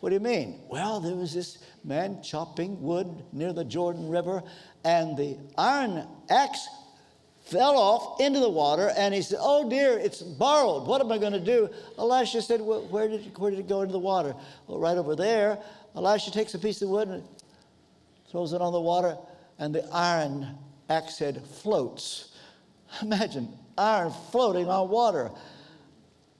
What 0.00 0.10
do 0.10 0.14
you 0.14 0.20
mean? 0.20 0.60
Well, 0.68 1.00
there 1.00 1.16
was 1.16 1.32
this 1.32 1.58
man 1.82 2.22
chopping 2.22 2.82
wood 2.82 3.24
near 3.32 3.52
the 3.52 3.64
Jordan 3.64 4.08
River, 4.08 4.42
and 4.84 5.16
the 5.16 5.38
iron 5.56 6.06
axe 6.28 6.68
fell 7.46 7.78
off 7.78 8.20
into 8.20 8.40
the 8.40 8.50
water, 8.50 8.92
and 8.96 9.14
he 9.14 9.22
said, 9.22 9.38
Oh 9.40 9.68
dear, 9.68 9.98
it's 9.98 10.20
borrowed. 10.20 10.86
What 10.86 11.00
am 11.00 11.12
I 11.12 11.18
going 11.18 11.32
to 11.32 11.40
do? 11.40 11.70
Elisha 11.96 12.42
said, 12.42 12.60
well, 12.60 12.82
where, 12.88 13.08
did 13.08 13.24
it, 13.24 13.38
where 13.38 13.50
did 13.50 13.60
it 13.60 13.68
go 13.68 13.82
into 13.82 13.92
the 13.92 13.98
water? 13.98 14.34
Well, 14.66 14.78
right 14.78 14.96
over 14.96 15.14
there. 15.14 15.58
Elisha 15.94 16.32
takes 16.32 16.54
a 16.54 16.58
piece 16.58 16.82
of 16.82 16.88
wood 16.88 17.08
and 17.08 17.22
throws 18.30 18.52
it 18.52 18.60
on 18.60 18.72
the 18.72 18.80
water, 18.80 19.16
and 19.58 19.74
the 19.74 19.88
iron 19.92 20.58
axe 20.90 21.18
head 21.18 21.42
floats. 21.62 22.36
Imagine 23.02 23.48
iron 23.78 24.12
floating 24.30 24.68
on 24.68 24.88
water. 24.88 25.30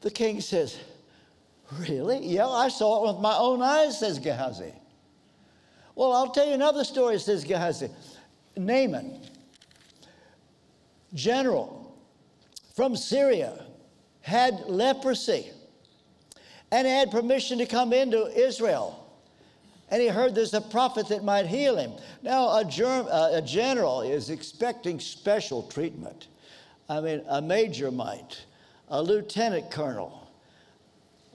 The 0.00 0.10
king 0.10 0.40
says, 0.40 0.76
Really? 1.78 2.24
Yeah, 2.24 2.46
I 2.46 2.68
saw 2.68 3.04
it 3.04 3.12
with 3.12 3.20
my 3.20 3.36
own 3.36 3.60
eyes, 3.60 3.98
says 3.98 4.18
Gehazi. 4.18 4.72
Well, 5.96 6.12
I'll 6.12 6.30
tell 6.30 6.46
you 6.46 6.54
another 6.54 6.84
story, 6.84 7.18
says 7.18 7.42
Gehazi. 7.42 7.90
Naaman, 8.56 9.20
general 11.16 11.96
from 12.76 12.94
Syria, 12.94 13.64
had 14.20 14.64
leprosy 14.66 15.50
and 16.70 16.86
had 16.86 17.10
permission 17.10 17.58
to 17.58 17.66
come 17.66 17.92
into 17.92 18.26
Israel. 18.38 19.02
And 19.90 20.02
he 20.02 20.08
heard 20.08 20.34
there's 20.34 20.52
a 20.52 20.60
prophet 20.60 21.08
that 21.08 21.24
might 21.24 21.46
heal 21.46 21.76
him. 21.76 21.92
Now, 22.22 22.58
a, 22.58 22.64
germ, 22.64 23.06
uh, 23.08 23.30
a 23.32 23.42
general 23.42 24.02
is 24.02 24.30
expecting 24.30 25.00
special 25.00 25.62
treatment. 25.62 26.26
I 26.88 27.00
mean, 27.00 27.22
a 27.28 27.40
major 27.40 27.90
might, 27.90 28.44
a 28.88 29.00
lieutenant 29.00 29.70
colonel. 29.70 30.28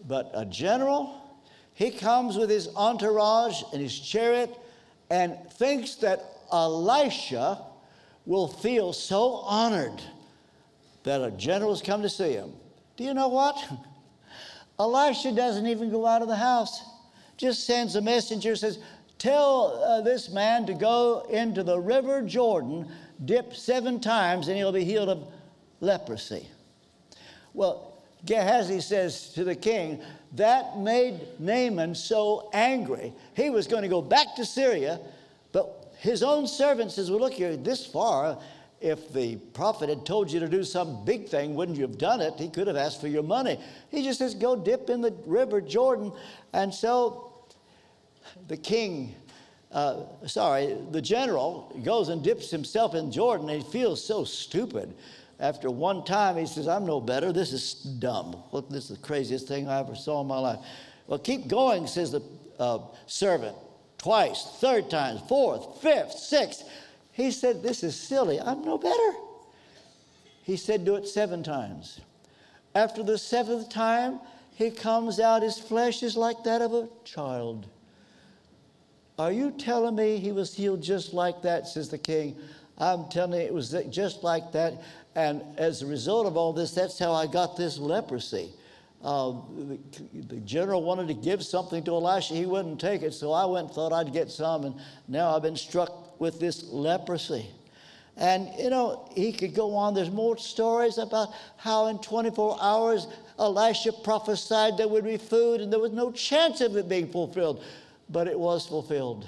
But 0.08 0.32
a 0.34 0.46
general, 0.46 1.22
he 1.74 1.92
comes 1.92 2.38
with 2.38 2.50
his 2.50 2.70
entourage 2.76 3.64
and 3.72 3.82
his 3.82 3.98
chariot 3.98 4.54
and 5.10 5.38
thinks 5.54 5.96
that 5.96 6.24
Elisha 6.52 7.64
will 8.26 8.48
feel 8.48 8.94
so 8.94 9.36
honored 9.46 10.02
that 11.04 11.22
a 11.22 11.32
general's 11.32 11.82
come 11.82 12.02
to 12.02 12.10
see 12.10 12.34
him. 12.34 12.52
Do 12.98 13.04
you 13.04 13.14
know 13.14 13.28
what? 13.28 13.58
Elisha 14.80 15.32
doesn't 15.32 15.68
even 15.68 15.90
go 15.90 16.06
out 16.06 16.22
of 16.22 16.28
the 16.28 16.36
house, 16.36 16.84
just 17.38 17.66
sends 17.66 17.96
a 17.96 18.02
messenger, 18.02 18.56
says, 18.56 18.80
Tell 19.18 19.84
uh, 19.84 20.02
this 20.02 20.32
man 20.32 20.66
to 20.66 20.74
go 20.74 21.28
into 21.30 21.62
the 21.62 21.80
river 21.80 22.24
Jordan, 22.24 22.88
dip 23.24 23.54
seven 23.54 24.00
times, 24.00 24.48
and 24.48 24.58
he'll 24.58 24.72
be 24.72 24.84
healed 24.84 25.10
of 25.10 25.28
leprosy. 25.80 26.48
Well, 27.54 27.94
Gehazi 28.26 28.82
says 28.82 29.30
to 29.34 29.44
the 29.44 29.56
king, 29.56 30.02
that 30.34 30.78
made 30.78 31.20
Naaman 31.40 31.94
so 31.94 32.50
angry. 32.54 33.14
He 33.36 33.50
was 33.50 33.68
going 33.68 33.84
to 33.84 33.90
go 33.90 34.02
back 34.02 34.36
to 34.38 34.46
Syria, 34.46 35.00
but 35.52 35.94
his 36.00 36.24
own 36.24 36.48
servant 36.48 36.92
says, 36.92 37.12
Well, 37.12 37.20
look 37.20 37.34
here, 37.34 37.56
this 37.56 37.86
far, 37.86 38.40
if 38.80 39.14
the 39.14 39.36
prophet 39.54 39.90
had 39.90 40.06
told 40.06 40.32
you 40.32 40.40
to 40.40 40.48
do 40.50 40.64
some 40.64 41.06
big 41.06 41.30
thing, 41.30 41.54
wouldn't 41.54 41.78
you 41.78 41.84
have 41.84 42.00
done 42.00 42.20
it? 42.20 42.34
He 42.38 42.50
could 42.50 42.66
have 42.66 42.76
asked 42.76 43.00
for 43.00 43.08
your 43.08 43.22
money. 43.22 43.60
He 43.90 44.04
just 44.04 44.18
says, 44.18 44.34
Go 44.34 44.56
dip 44.56 44.90
in 44.90 45.02
the 45.02 45.14
river 45.26 45.62
Jordan. 45.62 46.12
And 46.54 46.74
so 46.74 47.46
the 48.48 48.58
king, 48.58 49.14
uh, 49.72 50.04
sorry, 50.26 50.76
the 50.90 51.02
general 51.02 51.80
goes 51.84 52.10
and 52.10 52.24
dips 52.24 52.50
himself 52.50 52.96
in 52.96 53.12
Jordan, 53.12 53.50
and 53.50 53.62
he 53.62 53.72
feels 53.72 54.04
so 54.04 54.24
stupid. 54.24 54.94
After 55.40 55.70
one 55.70 56.04
time, 56.04 56.38
he 56.38 56.46
says, 56.48 56.68
I'm 56.68 56.86
no 56.86 57.00
better. 57.00 57.32
This 57.32 57.52
is 57.52 57.74
dumb. 57.74 58.44
Look, 58.52 58.70
this 58.70 58.90
is 58.90 58.98
the 58.98 59.04
craziest 59.04 59.48
thing 59.48 59.68
I 59.68 59.80
ever 59.80 59.96
saw 59.96 60.22
in 60.22 60.28
my 60.28 60.40
life. 60.40 60.60
Well, 61.08 61.20
keep 61.20 61.48
going, 61.48 61.86
says 61.86 62.12
the 62.12 62.24
uh, 62.60 62.80
servant 63.06 63.56
twice, 64.02 64.44
third 64.60 64.90
time, 64.90 65.20
fourth, 65.28 65.82
fifth, 65.82 66.14
sixth. 66.14 66.68
He 67.12 67.32
said, 67.32 67.62
This 67.62 67.84
is 67.84 67.96
silly. 67.96 68.40
I'm 68.40 68.64
no 68.64 68.78
better. 68.78 69.12
He 70.44 70.58
said, 70.58 70.86
Do 70.86 70.96
it 70.96 71.08
seven 71.08 71.44
times. 71.44 72.02
After 72.74 73.04
the 73.04 73.18
seventh 73.18 73.70
time, 73.70 74.20
he 74.56 74.72
comes 74.72 75.20
out, 75.20 75.44
his 75.44 75.60
flesh 75.60 76.04
is 76.04 76.16
like 76.16 76.44
that 76.44 76.62
of 76.62 76.74
a 76.74 76.88
child. 77.04 77.68
Are 79.20 79.32
you 79.32 79.52
telling 79.52 79.96
me 79.96 80.18
he 80.18 80.32
was 80.32 80.54
healed 80.54 80.82
just 80.82 81.14
like 81.14 81.42
that? 81.44 81.68
says 81.68 81.90
the 81.90 81.98
king. 81.98 82.36
I'm 82.78 83.08
telling 83.10 83.40
you, 83.40 83.46
it 83.46 83.54
was 83.54 83.76
just 83.90 84.24
like 84.24 84.52
that. 84.54 84.82
And 85.16 85.44
as 85.58 85.82
a 85.82 85.86
result 85.86 86.26
of 86.26 86.38
all 86.38 86.54
this, 86.54 86.72
that's 86.72 86.98
how 86.98 87.14
I 87.14 87.28
got 87.28 87.56
this 87.56 87.78
leprosy. 87.78 88.52
Uh, 89.04 89.34
the, 89.58 89.80
the, 90.28 90.40
general 90.42 90.84
wanted 90.84 91.08
to 91.08 91.16
give 91.16 91.44
something 91.44 91.84
to 91.84 91.92
Elisha. 91.92 92.36
He 92.36 92.46
wouldn't 92.46 92.80
take 92.80 93.02
it. 93.02 93.16
So 93.16 93.32
I 93.32 93.46
went 93.46 93.68
and 93.68 93.76
thought 93.76 93.92
I'd 93.92 94.14
get 94.14 94.30
some. 94.30 94.64
And 94.64 94.76
now 95.08 95.36
I've 95.36 95.42
been 95.42 95.56
struck 95.56 96.20
with 96.20 96.40
this 96.40 96.64
leprosy. 96.72 97.48
And, 98.16 98.50
you 98.60 98.70
know, 98.70 99.10
he 99.16 99.34
could 99.34 99.56
go 99.56 99.76
on. 99.76 99.96
There's 99.96 100.12
more 100.12 100.38
stories 100.38 101.00
about 101.00 101.30
how 101.58 101.88
in 101.88 101.98
24 101.98 102.60
hours 102.62 103.08
Elisha 103.40 103.92
prophesied 103.92 104.78
there 104.78 104.88
would 104.88 105.04
be 105.04 105.18
food 105.18 105.62
and 105.62 105.74
there 105.74 105.80
was 105.80 105.94
no 105.94 106.12
chance 106.12 106.62
of 106.62 106.76
it 106.78 106.88
being 106.88 107.12
fulfilled. 107.12 107.64
But 108.08 108.28
it 108.28 108.38
was 108.38 108.68
fulfilled. 108.68 109.28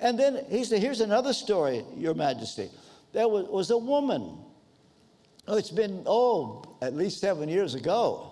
And 0.00 0.18
then 0.18 0.44
he 0.48 0.64
said, 0.64 0.80
Here's 0.80 1.00
another 1.00 1.32
story, 1.32 1.84
Your 1.96 2.14
Majesty. 2.14 2.70
There 3.12 3.28
was, 3.28 3.46
was 3.46 3.70
a 3.70 3.78
woman. 3.78 4.38
Oh, 5.46 5.56
it's 5.56 5.70
been, 5.70 6.02
oh, 6.06 6.64
at 6.82 6.94
least 6.96 7.20
seven 7.20 7.48
years 7.48 7.76
ago 7.76 8.29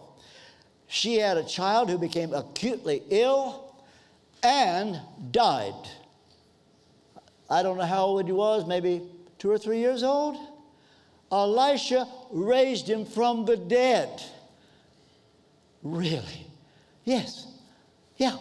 she 0.89 1.17
had 1.17 1.37
a 1.37 1.45
child 1.45 1.91
who 1.91 1.99
became 1.99 2.33
acutely 2.33 3.03
ill 3.11 3.75
and 4.43 4.99
died. 5.31 5.75
I 7.51 7.63
don't 7.63 7.77
know 7.77 7.85
how 7.85 8.05
old 8.05 8.27
he 8.27 8.33
was, 8.33 8.67
maybe 8.67 9.03
two 9.39 9.51
or 9.51 9.59
three 9.59 9.79
years 9.79 10.03
old. 10.03 10.37
Elisha 11.31 12.09
raised 12.31 12.89
him 12.89 13.05
from 13.05 13.45
the 13.45 13.57
dead. 13.57 14.23
Really? 15.83 16.47
Yes. 17.05 17.47
Yeah. 18.17 18.37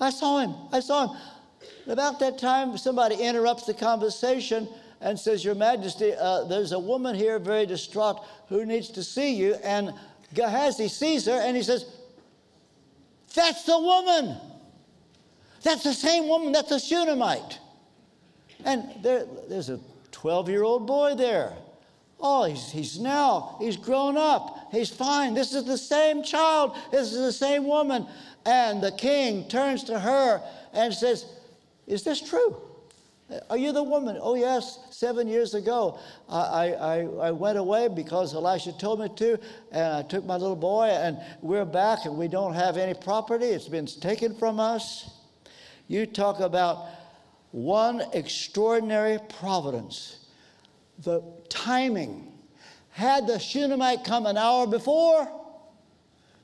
I 0.00 0.10
saw 0.10 0.40
him. 0.40 0.54
I 0.72 0.80
saw 0.80 1.08
him. 1.08 1.16
About 1.86 2.18
that 2.20 2.38
time, 2.38 2.76
somebody 2.76 3.16
interrupts 3.16 3.66
the 3.66 3.74
conversation 3.74 4.68
and 5.00 5.18
says, 5.18 5.44
Your 5.44 5.54
Majesty, 5.54 6.12
uh, 6.12 6.44
there's 6.44 6.72
a 6.72 6.78
woman 6.78 7.14
here 7.14 7.38
very 7.38 7.66
distraught 7.66 8.24
who 8.48 8.64
needs 8.66 8.88
to 8.90 9.02
see 9.02 9.34
you. 9.34 9.54
And 9.62 9.92
Gehazi 10.34 10.88
sees 10.88 11.26
her 11.26 11.40
and 11.40 11.56
he 11.56 11.62
says, 11.62 11.86
That's 13.34 13.64
the 13.64 13.78
woman. 13.78 14.36
That's 15.62 15.84
the 15.84 15.94
same 15.94 16.28
woman. 16.28 16.52
That's 16.52 16.70
a 16.70 16.80
Shunammite. 16.80 17.58
And 18.64 18.84
there, 19.02 19.24
there's 19.48 19.70
a 19.70 19.80
12 20.12 20.48
year 20.48 20.62
old 20.62 20.86
boy 20.86 21.14
there. 21.14 21.52
Oh, 22.20 22.44
he's, 22.44 22.70
he's 22.70 22.98
now, 22.98 23.56
he's 23.60 23.76
grown 23.76 24.16
up. 24.16 24.68
He's 24.70 24.88
fine. 24.88 25.34
This 25.34 25.52
is 25.54 25.64
the 25.64 25.76
same 25.76 26.22
child. 26.22 26.76
This 26.90 27.12
is 27.12 27.18
the 27.18 27.32
same 27.32 27.66
woman. 27.66 28.06
And 28.46 28.82
the 28.82 28.92
king 28.92 29.48
turns 29.48 29.84
to 29.84 29.98
her 29.98 30.42
and 30.72 30.92
says, 30.92 31.26
Is 31.86 32.02
this 32.02 32.20
true? 32.20 32.56
Are 33.48 33.56
you 33.56 33.72
the 33.72 33.82
woman? 33.82 34.18
Oh, 34.20 34.34
yes, 34.34 34.78
seven 34.90 35.26
years 35.28 35.54
ago. 35.54 35.98
I, 36.28 36.74
I, 36.74 36.98
I 37.00 37.30
went 37.30 37.56
away 37.56 37.88
because 37.88 38.34
Elisha 38.34 38.72
told 38.72 39.00
me 39.00 39.08
to, 39.16 39.38
and 39.72 39.94
I 39.94 40.02
took 40.02 40.26
my 40.26 40.36
little 40.36 40.56
boy, 40.56 40.88
and 40.88 41.18
we're 41.40 41.64
back, 41.64 42.04
and 42.04 42.18
we 42.18 42.28
don't 42.28 42.52
have 42.52 42.76
any 42.76 42.92
property. 42.92 43.46
It's 43.46 43.68
been 43.68 43.86
taken 43.86 44.36
from 44.36 44.60
us. 44.60 45.10
You 45.88 46.04
talk 46.04 46.40
about 46.40 46.86
one 47.50 48.02
extraordinary 48.12 49.18
providence. 49.38 50.26
The 50.98 51.22
timing. 51.48 52.30
Had 52.90 53.26
the 53.26 53.38
Shunammite 53.38 54.04
come 54.04 54.26
an 54.26 54.36
hour 54.36 54.66
before, 54.66 55.28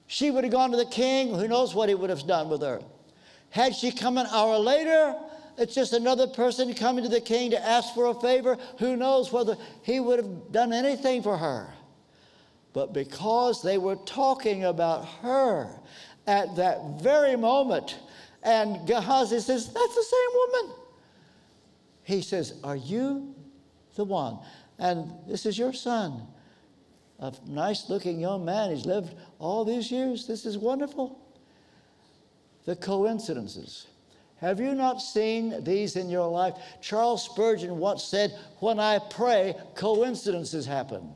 she 0.06 0.30
would 0.30 0.44
have 0.44 0.52
gone 0.52 0.70
to 0.70 0.76
the 0.78 0.86
king. 0.86 1.34
Who 1.34 1.46
knows 1.46 1.74
what 1.74 1.88
he 1.88 1.94
would 1.94 2.10
have 2.10 2.26
done 2.26 2.48
with 2.48 2.62
her? 2.62 2.80
Had 3.50 3.76
she 3.76 3.92
come 3.92 4.16
an 4.18 4.26
hour 4.26 4.58
later, 4.58 5.14
it's 5.58 5.74
just 5.74 5.92
another 5.92 6.26
person 6.26 6.72
coming 6.74 7.04
to 7.04 7.10
the 7.10 7.20
king 7.20 7.50
to 7.50 7.66
ask 7.66 7.94
for 7.94 8.06
a 8.06 8.14
favor. 8.14 8.56
Who 8.78 8.96
knows 8.96 9.32
whether 9.32 9.56
he 9.82 10.00
would 10.00 10.18
have 10.18 10.52
done 10.52 10.72
anything 10.72 11.22
for 11.22 11.36
her? 11.36 11.72
But 12.72 12.92
because 12.92 13.62
they 13.62 13.78
were 13.78 13.96
talking 13.96 14.64
about 14.64 15.04
her 15.22 15.80
at 16.26 16.56
that 16.56 17.02
very 17.02 17.36
moment, 17.36 17.98
and 18.42 18.86
Gehazi 18.86 19.40
says, 19.40 19.66
That's 19.66 19.94
the 19.94 20.02
same 20.02 20.34
woman. 20.34 20.76
He 22.04 22.22
says, 22.22 22.54
Are 22.64 22.76
you 22.76 23.34
the 23.96 24.04
one? 24.04 24.38
And 24.78 25.12
this 25.26 25.44
is 25.44 25.58
your 25.58 25.72
son, 25.72 26.26
a 27.18 27.34
nice 27.46 27.90
looking 27.90 28.18
young 28.18 28.44
man. 28.44 28.70
He's 28.74 28.86
lived 28.86 29.14
all 29.38 29.64
these 29.64 29.90
years. 29.90 30.26
This 30.26 30.46
is 30.46 30.56
wonderful. 30.56 31.20
The 32.64 32.76
coincidences. 32.76 33.88
Have 34.40 34.58
you 34.58 34.74
not 34.74 35.02
seen 35.02 35.62
these 35.64 35.96
in 35.96 36.08
your 36.08 36.26
life? 36.26 36.54
Charles 36.80 37.24
Spurgeon 37.24 37.76
once 37.78 38.04
said, 38.04 38.34
When 38.60 38.80
I 38.80 38.98
pray, 38.98 39.54
coincidences 39.74 40.64
happen. 40.64 41.12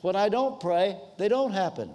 When 0.00 0.16
I 0.16 0.28
don't 0.28 0.58
pray, 0.58 0.96
they 1.18 1.28
don't 1.28 1.52
happen. 1.52 1.90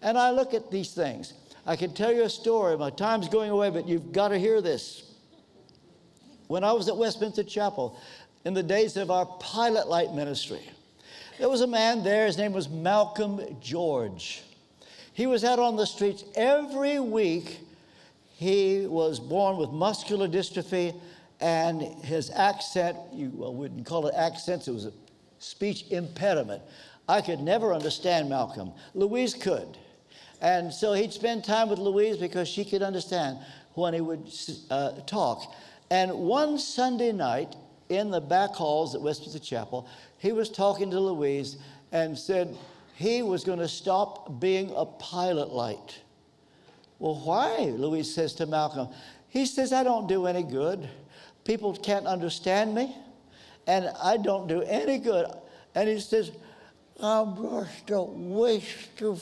And 0.00 0.16
I 0.16 0.30
look 0.30 0.54
at 0.54 0.70
these 0.70 0.94
things. 0.94 1.34
I 1.66 1.76
can 1.76 1.92
tell 1.92 2.12
you 2.12 2.22
a 2.22 2.30
story. 2.30 2.78
My 2.78 2.90
time's 2.90 3.28
going 3.28 3.50
away, 3.50 3.68
but 3.68 3.86
you've 3.86 4.10
got 4.10 4.28
to 4.28 4.38
hear 4.38 4.62
this. 4.62 5.02
When 6.46 6.64
I 6.64 6.72
was 6.72 6.88
at 6.88 6.96
Westminster 6.96 7.42
Chapel, 7.42 7.98
in 8.44 8.54
the 8.54 8.62
days 8.62 8.96
of 8.96 9.10
our 9.10 9.26
pilot 9.26 9.88
light 9.88 10.14
ministry, 10.14 10.62
there 11.38 11.48
was 11.50 11.60
a 11.60 11.66
man 11.66 12.02
there. 12.02 12.26
His 12.26 12.38
name 12.38 12.52
was 12.52 12.70
Malcolm 12.70 13.40
George. 13.60 14.42
He 15.12 15.26
was 15.26 15.44
out 15.44 15.58
on 15.58 15.76
the 15.76 15.86
streets 15.86 16.24
every 16.36 17.00
week 17.00 17.65
he 18.36 18.86
was 18.86 19.18
born 19.18 19.56
with 19.56 19.70
muscular 19.70 20.28
dystrophy, 20.28 20.94
and 21.40 21.80
his 22.04 22.30
accent, 22.30 22.96
you 23.12 23.32
well, 23.34 23.54
wouldn't 23.54 23.86
call 23.86 24.06
it 24.06 24.14
accents, 24.14 24.68
it 24.68 24.72
was 24.72 24.84
a 24.84 24.92
speech 25.38 25.86
impediment. 25.90 26.62
I 27.08 27.22
could 27.22 27.40
never 27.40 27.72
understand 27.72 28.28
Malcolm. 28.28 28.72
Louise 28.94 29.32
could. 29.32 29.78
And 30.42 30.72
so 30.72 30.92
he'd 30.92 31.14
spend 31.14 31.44
time 31.44 31.70
with 31.70 31.78
Louise 31.78 32.18
because 32.18 32.46
she 32.46 32.64
could 32.64 32.82
understand 32.82 33.38
when 33.72 33.94
he 33.94 34.02
would 34.02 34.30
uh, 34.70 34.92
talk. 35.06 35.54
And 35.90 36.12
one 36.12 36.58
Sunday 36.58 37.12
night 37.12 37.56
in 37.88 38.10
the 38.10 38.20
back 38.20 38.50
halls 38.50 38.94
at 38.94 39.00
Westminster 39.00 39.38
Chapel, 39.38 39.88
he 40.18 40.32
was 40.32 40.50
talking 40.50 40.90
to 40.90 41.00
Louise 41.00 41.56
and 41.92 42.18
said 42.18 42.54
he 42.96 43.22
was 43.22 43.44
going 43.44 43.60
to 43.60 43.68
stop 43.68 44.40
being 44.40 44.72
a 44.76 44.84
pilot 44.84 45.48
light. 45.48 46.00
Well, 46.98 47.20
why? 47.24 47.72
Louise 47.76 48.12
says 48.14 48.32
to 48.34 48.46
Malcolm. 48.46 48.88
He 49.28 49.46
says, 49.46 49.72
I 49.72 49.82
don't 49.82 50.06
do 50.06 50.26
any 50.26 50.42
good. 50.42 50.88
People 51.44 51.74
can't 51.76 52.06
understand 52.06 52.74
me, 52.74 52.96
and 53.66 53.90
I 54.02 54.16
don't 54.16 54.48
do 54.48 54.62
any 54.62 54.98
good. 54.98 55.26
And 55.74 55.88
he 55.88 56.00
says, 56.00 56.32
I'm 57.00 57.36
just 57.36 57.90
a 57.90 58.02
waste 58.02 59.02
of 59.02 59.20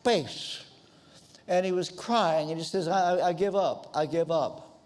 space. 0.00 0.64
And 1.48 1.66
he 1.66 1.72
was 1.72 1.88
crying, 1.90 2.50
and 2.50 2.58
he 2.58 2.64
says, 2.64 2.88
I, 2.88 3.28
I 3.28 3.32
give 3.32 3.56
up, 3.56 3.90
I 3.94 4.06
give 4.06 4.30
up. 4.30 4.82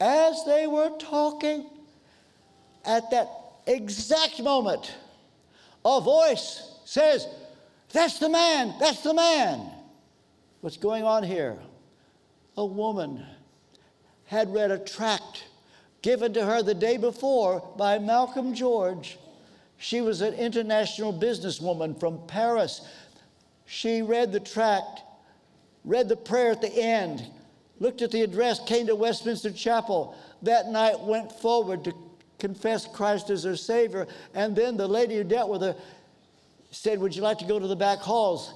As 0.00 0.44
they 0.44 0.66
were 0.66 0.90
talking, 0.98 1.66
at 2.84 3.10
that 3.10 3.28
exact 3.66 4.42
moment, 4.42 4.94
a 5.84 6.00
voice 6.00 6.80
says, 6.84 7.26
That's 7.92 8.18
the 8.18 8.28
man, 8.28 8.74
that's 8.80 9.02
the 9.02 9.14
man. 9.14 9.70
What's 10.60 10.76
going 10.76 11.04
on 11.04 11.22
here? 11.22 11.58
A 12.56 12.64
woman 12.64 13.24
had 14.26 14.52
read 14.52 14.70
a 14.70 14.78
tract 14.78 15.44
given 16.02 16.34
to 16.34 16.44
her 16.44 16.62
the 16.62 16.74
day 16.74 16.98
before 16.98 17.66
by 17.78 17.98
Malcolm 17.98 18.54
George. 18.54 19.18
She 19.78 20.02
was 20.02 20.20
an 20.20 20.34
international 20.34 21.14
businesswoman 21.14 21.98
from 21.98 22.26
Paris. 22.26 22.86
She 23.64 24.02
read 24.02 24.32
the 24.32 24.40
tract, 24.40 25.00
read 25.84 26.10
the 26.10 26.16
prayer 26.16 26.50
at 26.50 26.60
the 26.60 26.72
end, 26.72 27.26
looked 27.78 28.02
at 28.02 28.10
the 28.10 28.22
address, 28.22 28.60
came 28.60 28.86
to 28.88 28.94
Westminster 28.94 29.50
Chapel. 29.50 30.14
That 30.42 30.68
night 30.68 31.00
went 31.00 31.32
forward 31.32 31.84
to 31.84 31.94
confess 32.38 32.86
Christ 32.86 33.30
as 33.30 33.44
her 33.44 33.56
Savior. 33.56 34.06
And 34.34 34.54
then 34.54 34.76
the 34.76 34.88
lady 34.88 35.16
who 35.16 35.24
dealt 35.24 35.48
with 35.48 35.62
her 35.62 35.74
said, 36.70 36.98
Would 36.98 37.16
you 37.16 37.22
like 37.22 37.38
to 37.38 37.46
go 37.46 37.58
to 37.58 37.66
the 37.66 37.76
back 37.76 38.00
halls? 38.00 38.52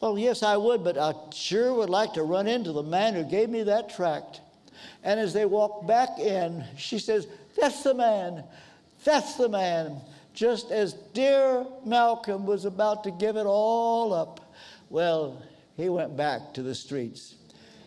Well, 0.00 0.18
yes, 0.18 0.42
I 0.42 0.56
would, 0.56 0.84
but 0.84 0.98
I 0.98 1.14
sure 1.32 1.72
would 1.72 1.90
like 1.90 2.14
to 2.14 2.22
run 2.22 2.46
into 2.46 2.72
the 2.72 2.82
man 2.82 3.14
who 3.14 3.24
gave 3.24 3.48
me 3.48 3.62
that 3.62 3.94
tract. 3.94 4.40
And 5.02 5.18
as 5.20 5.32
they 5.32 5.46
walked 5.46 5.86
back 5.86 6.18
in, 6.18 6.64
she 6.76 6.98
says, 6.98 7.26
That's 7.58 7.82
the 7.82 7.94
man. 7.94 8.44
That's 9.04 9.36
the 9.36 9.48
man. 9.48 10.00
Just 10.34 10.72
as 10.72 10.94
dear 11.12 11.64
Malcolm 11.84 12.44
was 12.44 12.64
about 12.64 13.04
to 13.04 13.10
give 13.12 13.36
it 13.36 13.46
all 13.46 14.12
up, 14.12 14.52
well, 14.90 15.42
he 15.76 15.88
went 15.88 16.16
back 16.16 16.52
to 16.54 16.62
the 16.62 16.74
streets. 16.74 17.36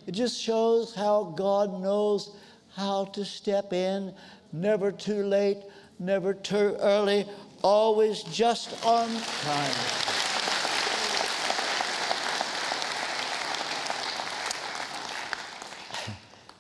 It 0.06 0.14
just 0.14 0.40
shows 0.40 0.96
how 0.96 1.34
God 1.36 1.82
knows 1.82 2.36
how 2.76 3.06
to 3.06 3.26
step 3.26 3.74
in, 3.74 4.14
never 4.54 4.92
too 4.92 5.24
late, 5.24 5.58
never 6.00 6.34
too 6.34 6.78
early, 6.80 7.26
always 7.64 8.24
just 8.24 8.86
on 8.86 9.10
time. 9.42 10.07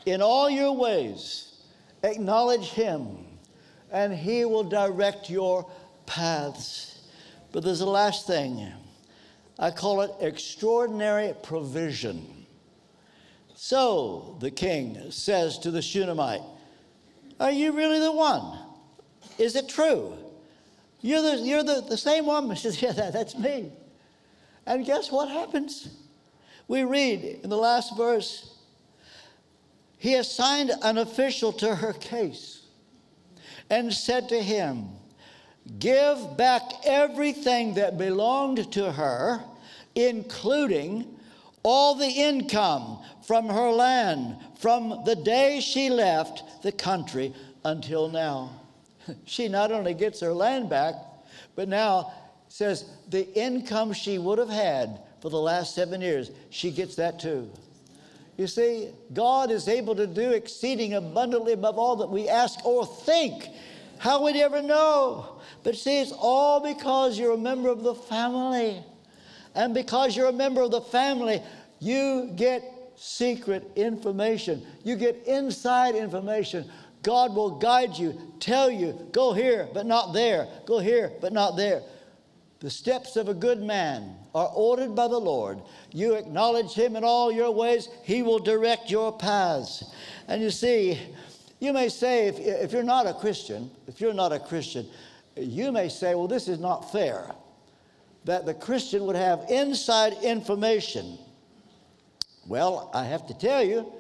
In 0.08 0.22
all 0.22 0.50
your 0.50 0.72
ways, 0.72 1.54
acknowledge 2.02 2.70
him, 2.70 3.26
and 3.91 4.13
he 4.13 4.46
will 4.46 4.63
direct 4.63 5.30
your 5.30 5.70
paths. 6.06 7.02
But 7.52 7.65
there's 7.65 7.82
a 7.82 7.86
last 7.86 8.26
thing. 8.26 8.72
I 9.60 9.70
call 9.70 10.00
it 10.00 10.12
extraordinary 10.22 11.34
provision. 11.43 12.46
So 13.54 14.38
the 14.39 14.50
king 14.50 15.12
says 15.12 15.60
to 15.60 15.72
the 15.72 15.82
Shunammite, 15.82 16.43
Are 17.41 17.52
you 17.52 17.74
really 17.74 18.00
the 18.00 18.13
one? 18.13 18.60
Is 19.38 19.58
it 19.58 19.67
true? 19.67 20.13
You're 21.02 21.22
the, 21.22 21.38
you're 21.41 21.63
the, 21.63 21.82
the 21.82 21.98
same 21.98 22.26
one. 22.26 22.50
She 22.56 22.62
says, 22.62 22.82
Yeah, 22.82 22.93
that, 22.93 23.12
that's 23.12 23.38
me. 23.38 23.74
And 24.65 24.86
guess 24.86 25.12
what 25.12 25.28
happens? 25.28 25.89
We 26.70 26.86
read 26.86 27.41
in 27.43 27.50
the 27.50 27.58
last 27.58 27.98
verse 27.98 28.54
he 29.98 30.16
assigned 30.16 30.72
an 30.84 30.98
official 30.98 31.52
to 31.54 31.76
her 31.76 31.94
case 31.94 32.66
and 33.70 33.94
said 33.94 34.30
to 34.30 34.42
him, 34.42 34.90
Give 35.80 36.38
back 36.38 36.62
everything 36.86 37.74
that 37.74 37.98
belonged 37.98 38.72
to 38.74 38.92
her, 38.92 39.44
including 39.96 41.18
all 41.64 41.96
the 41.96 42.08
income 42.08 43.00
from 43.26 43.50
her 43.50 43.70
land 43.72 44.38
from 44.60 45.02
the 45.06 45.15
day 45.15 45.60
she 45.60 45.90
left 45.90 46.63
the 46.63 46.71
country 46.71 47.34
until 47.65 48.10
now. 48.10 48.52
She 49.26 49.48
not 49.48 49.71
only 49.71 49.94
gets 49.94 50.19
her 50.19 50.34
land 50.34 50.69
back, 50.69 50.96
but 51.56 51.67
now 51.67 52.13
says 52.50 52.86
the 53.10 53.28
income 53.38 53.94
she 53.94 54.17
would 54.17 54.38
have 54.38 54.50
had 54.50 55.00
for 55.21 55.30
the 55.30 55.40
last 55.40 55.76
seven 55.76 56.02
years, 56.02 56.32
she 56.50 56.71
gets 56.71 56.96
that 56.96 57.19
too. 57.19 57.50
You 58.38 58.46
see, 58.46 58.90
God 59.13 59.50
is 59.50 59.67
able 59.67 59.96
to 59.96 60.06
do 60.06 60.31
exceeding 60.31 60.94
abundantly 60.94 61.54
above 61.54 61.79
all 61.79 61.96
that 61.98 62.10
we 62.10 62.29
ask 62.29 62.63
or 62.65 62.85
think. 62.85 63.50
How 63.98 64.21
would 64.21 64.35
you 64.35 64.44
ever 64.44 64.62
know? 64.62 65.40
But 65.63 65.75
see, 65.75 66.00
it's 66.00 66.13
all 66.15 66.60
because 66.60 67.17
you're 67.17 67.33
a 67.33 67.38
member 67.38 67.69
of 67.69 67.81
the 67.81 67.96
family. 67.96 68.83
And 69.56 69.73
because 69.73 70.15
you're 70.15 70.27
a 70.27 70.33
member 70.33 70.62
of 70.62 70.69
the 70.69 70.81
family, 70.81 71.42
you 71.79 72.31
get 72.35 72.63
secret 72.96 73.71
information. 73.75 74.63
You 74.83 74.96
get 74.96 75.23
inside 75.25 75.96
information. 75.96 76.69
God 77.02 77.35
will 77.35 77.58
guide 77.58 77.98
you, 77.98 78.19
tell 78.40 78.69
you, 78.69 79.08
go 79.12 79.33
here, 79.33 79.67
but 79.73 79.85
not 79.85 80.13
there, 80.13 80.48
go 80.65 80.77
here, 80.77 81.12
but 81.21 81.33
not 81.33 81.56
there. 81.56 81.81
The 82.60 82.69
steps 82.69 83.15
of 83.15 83.29
a 83.29 83.33
good 83.33 83.62
man 83.62 84.15
are 84.38 84.52
ordered 84.54 84.94
by 84.96 85.08
the 85.08 85.17
Lord. 85.17 85.60
You 85.92 86.13
acknowledge 86.13 86.73
him 86.73 86.96
in 86.96 87.04
all 87.04 87.31
your 87.31 87.50
ways, 87.50 87.90
he 88.04 88.21
will 88.21 88.38
direct 88.38 88.92
your 88.92 89.12
paths. 89.17 89.83
And 90.27 90.44
you 90.44 90.52
see, 90.52 91.00
you 91.60 91.73
may 91.73 91.90
say, 91.90 92.27
if, 92.27 92.38
if 92.38 92.71
you're 92.71 92.83
not 92.83 93.08
a 93.08 93.15
Christian, 93.15 93.71
if 93.88 94.00
you're 94.00 94.13
not 94.13 94.31
a 94.31 94.40
Christian, 94.40 94.85
you 95.35 95.71
may 95.71 95.90
say, 95.90 96.13
well, 96.13 96.27
this 96.27 96.48
is 96.48 96.60
not 96.60 96.92
fair 96.92 97.31
that 98.25 98.46
the 98.46 98.54
Christian 98.54 99.08
would 99.08 99.15
have 99.15 99.44
inside 99.50 100.13
information. 100.21 101.17
Well, 102.46 102.92
I 102.94 103.06
have 103.06 103.25
to 103.27 103.33
tell 103.33 103.63
you 103.63 103.92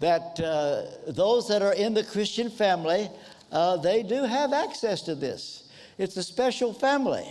that 0.00 0.40
uh, 0.40 1.12
those 1.12 1.46
that 1.48 1.62
are 1.62 1.74
in 1.74 1.94
the 1.94 2.02
Christian 2.02 2.50
family, 2.50 3.08
uh, 3.52 3.76
they 3.76 4.02
do 4.02 4.24
have 4.24 4.52
access 4.52 5.02
to 5.02 5.14
this. 5.14 5.68
It's 5.98 6.16
a 6.16 6.22
special 6.22 6.72
family. 6.72 7.30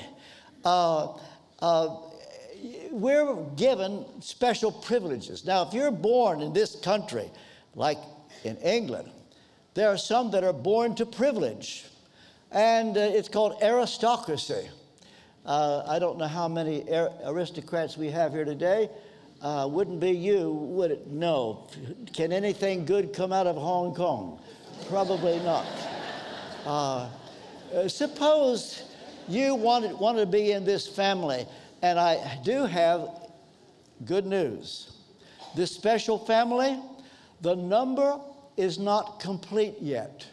Uh, 0.63 1.17
uh 1.59 1.97
we're 2.91 3.35
given 3.55 4.05
special 4.21 4.71
privileges. 4.71 5.45
Now, 5.45 5.67
if 5.67 5.73
you're 5.73 5.91
born 5.91 6.41
in 6.41 6.53
this 6.53 6.75
country, 6.75 7.29
like 7.75 7.97
in 8.43 8.57
England, 8.57 9.11
there 9.73 9.89
are 9.89 9.97
some 9.97 10.31
that 10.31 10.43
are 10.43 10.53
born 10.53 10.95
to 10.95 11.05
privilege, 11.05 11.85
and 12.51 12.97
uh, 12.97 13.01
it's 13.01 13.29
called 13.29 13.61
aristocracy. 13.61 14.69
Uh, 15.45 15.83
I 15.87 15.99
don't 15.99 16.17
know 16.17 16.27
how 16.27 16.47
many 16.47 16.83
aristocrats 17.25 17.97
we 17.97 18.09
have 18.09 18.33
here 18.33 18.45
today. 18.45 18.89
Uh, 19.41 19.67
wouldn't 19.69 19.99
be 19.99 20.11
you, 20.11 20.51
would 20.51 20.91
it? 20.91 21.07
No. 21.07 21.67
Can 22.13 22.33
anything 22.33 22.85
good 22.85 23.13
come 23.13 23.31
out 23.31 23.45
of 23.45 23.55
Hong 23.55 23.93
Kong? 23.93 24.39
Probably 24.89 25.39
not. 25.39 25.65
Uh, 26.65 27.09
uh, 27.73 27.87
suppose 27.87 28.83
you 29.27 29.53
wanted, 29.53 29.93
wanted 29.93 30.21
to 30.21 30.25
be 30.25 30.53
in 30.53 30.65
this 30.65 30.87
family, 30.87 31.45
and 31.81 31.99
I 31.99 32.39
do 32.43 32.65
have 32.65 33.09
good 34.05 34.25
news. 34.25 34.93
This 35.55 35.71
special 35.71 36.17
family, 36.17 36.79
the 37.41 37.55
number 37.55 38.19
is 38.57 38.79
not 38.79 39.19
complete 39.19 39.75
yet. 39.79 40.27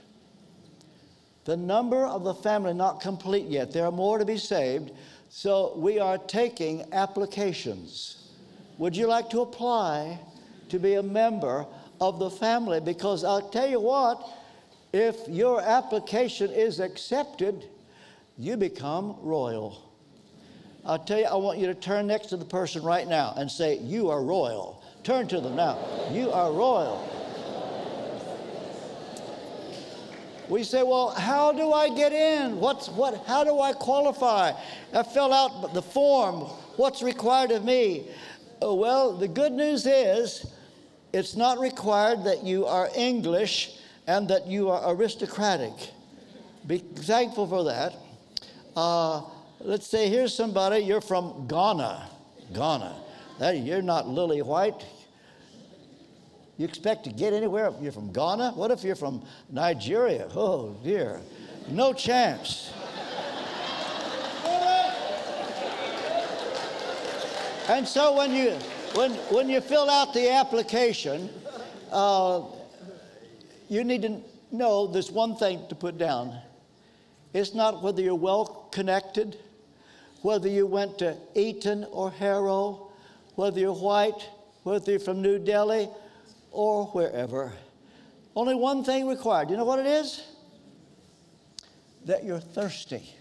The 1.45 1.57
number 1.57 2.07
of 2.07 2.25
the 2.25 2.35
family 2.35 2.73
not 2.73 3.01
complete 3.01 3.47
yet. 3.47 3.73
There 3.73 3.85
are 3.85 3.93
more 3.93 4.19
to 4.19 4.25
be 4.25 4.39
saved. 4.39 4.93
So 5.29 5.75
we 5.77 5.99
are 5.99 6.17
taking 6.17 6.85
applications. 6.93 8.31
Would 8.79 8.97
you 8.97 9.07
like 9.07 9.31
to 9.31 9.41
apply 9.41 10.19
to 10.69 10.79
be 10.79 10.95
a 10.95 11.03
member 11.03 11.67
of 12.01 12.19
the 12.19 12.31
family? 12.31 12.81
Because 12.81 13.25
I'll 13.25 13.51
tell 13.51 13.69
you 13.69 13.81
what, 13.81 14.27
if 14.93 15.17
your 15.29 15.61
application 15.61 16.51
is 16.51 16.81
accepted, 16.81 17.69
you 18.39 18.57
become 18.57 19.17
royal. 19.21 19.84
I'll 20.87 20.99
tell 20.99 21.19
you, 21.19 21.25
I 21.25 21.35
want 21.37 21.59
you 21.59 21.67
to 21.67 21.75
turn 21.75 22.07
next 22.07 22.27
to 22.27 22.37
the 22.37 22.45
person 22.45 22.83
right 22.83 23.09
now 23.09 23.33
and 23.37 23.51
say, 23.51 23.79
You 23.79 24.11
are 24.11 24.23
royal. 24.23 24.83
Turn 25.03 25.29
to 25.29 25.41
them 25.41 25.57
now. 25.57 25.79
You 26.11 26.31
are 26.31 26.51
royal. 26.51 27.11
We 30.49 30.63
say, 30.63 30.83
well, 30.83 31.11
how 31.11 31.53
do 31.53 31.73
I 31.73 31.89
get 31.95 32.13
in? 32.13 32.61
What's, 32.61 32.89
what, 32.89 33.25
how 33.27 33.45
do 33.45 33.61
I 33.61 33.73
qualify? 33.73 34.53
I 34.93 35.03
fill 35.03 35.33
out 35.33 35.73
the 35.73 35.81
form. 35.81 36.41
What's 36.77 37.03
required 37.03 37.51
of 37.51 37.65
me? 37.65 38.09
Uh, 38.63 38.75
well, 38.75 39.17
the 39.17 39.29
good 39.29 39.53
news 39.53 39.87
is 39.87 40.47
it's 41.13 41.35
not 41.35 41.59
required 41.59 42.25
that 42.25 42.45
you 42.45 42.67
are 42.67 42.91
English 42.95 43.79
and 44.07 44.29
that 44.29 44.47
you 44.47 44.69
are 44.69 44.95
aristocratic. 44.95 45.73
Be 46.67 46.79
thankful 46.79 47.47
for 47.47 47.65
that. 47.65 47.95
Uh, 48.77 49.23
let's 49.65 49.87
say 49.87 50.09
here's 50.09 50.35
somebody, 50.35 50.81
you're 50.81 51.01
from 51.01 51.47
Ghana. 51.49 52.09
Ghana. 52.53 52.95
That, 53.39 53.59
you're 53.59 53.83
not 53.83 54.07
lily 54.07 54.43
white, 54.43 54.85
you 56.57 56.67
expect 56.67 57.05
to 57.05 57.11
get 57.11 57.33
anywhere 57.33 57.67
if 57.67 57.83
you're 57.83 57.91
from 57.91 58.13
Ghana? 58.13 58.53
What 58.55 58.71
if 58.71 58.85
you're 58.85 58.95
from 58.95 59.25
Nigeria? 59.51 60.29
Oh, 60.37 60.77
dear. 60.85 61.21
No 61.69 61.93
chance. 61.93 62.73
and 67.69 67.89
so 67.89 68.17
when 68.17 68.33
you, 68.33 68.51
when, 68.95 69.13
when 69.33 69.49
you 69.49 69.61
fill 69.61 69.91
out 69.91 70.15
the 70.15 70.31
application, 70.31 71.29
uh, 71.91 72.43
you 73.69 73.83
need 73.83 74.03
to 74.03 74.21
know 74.53 74.87
there's 74.87 75.11
one 75.11 75.35
thing 75.35 75.67
to 75.71 75.75
put 75.75 75.99
down. 75.99 76.39
It's 77.33 77.53
not 77.53 77.83
whether 77.83 78.01
you're 78.01 78.15
well 78.15 78.69
connected, 78.71 79.37
whether 80.25 80.49
you 80.49 80.67
went 80.67 80.97
to 80.97 81.15
Eton 81.35 81.85
or 81.91 82.11
Harrow, 82.11 82.91
whether 83.35 83.61
you're 83.61 83.75
white, 83.75 84.27
whether 84.63 84.93
you're 84.93 84.99
from 84.99 85.21
New 85.21 85.39
Delhi, 85.39 85.87
or 86.51 86.87
wherever. 86.87 87.53
Only 88.35 88.55
one 88.55 88.85
thing 88.85 89.07
required. 89.07 89.51
You 89.51 89.59
know 89.59 89.67
what 89.67 89.81
it 89.81 89.87
is? 89.87 90.23
That 92.07 92.25
you're 92.25 92.41
thirsty. 92.41 93.15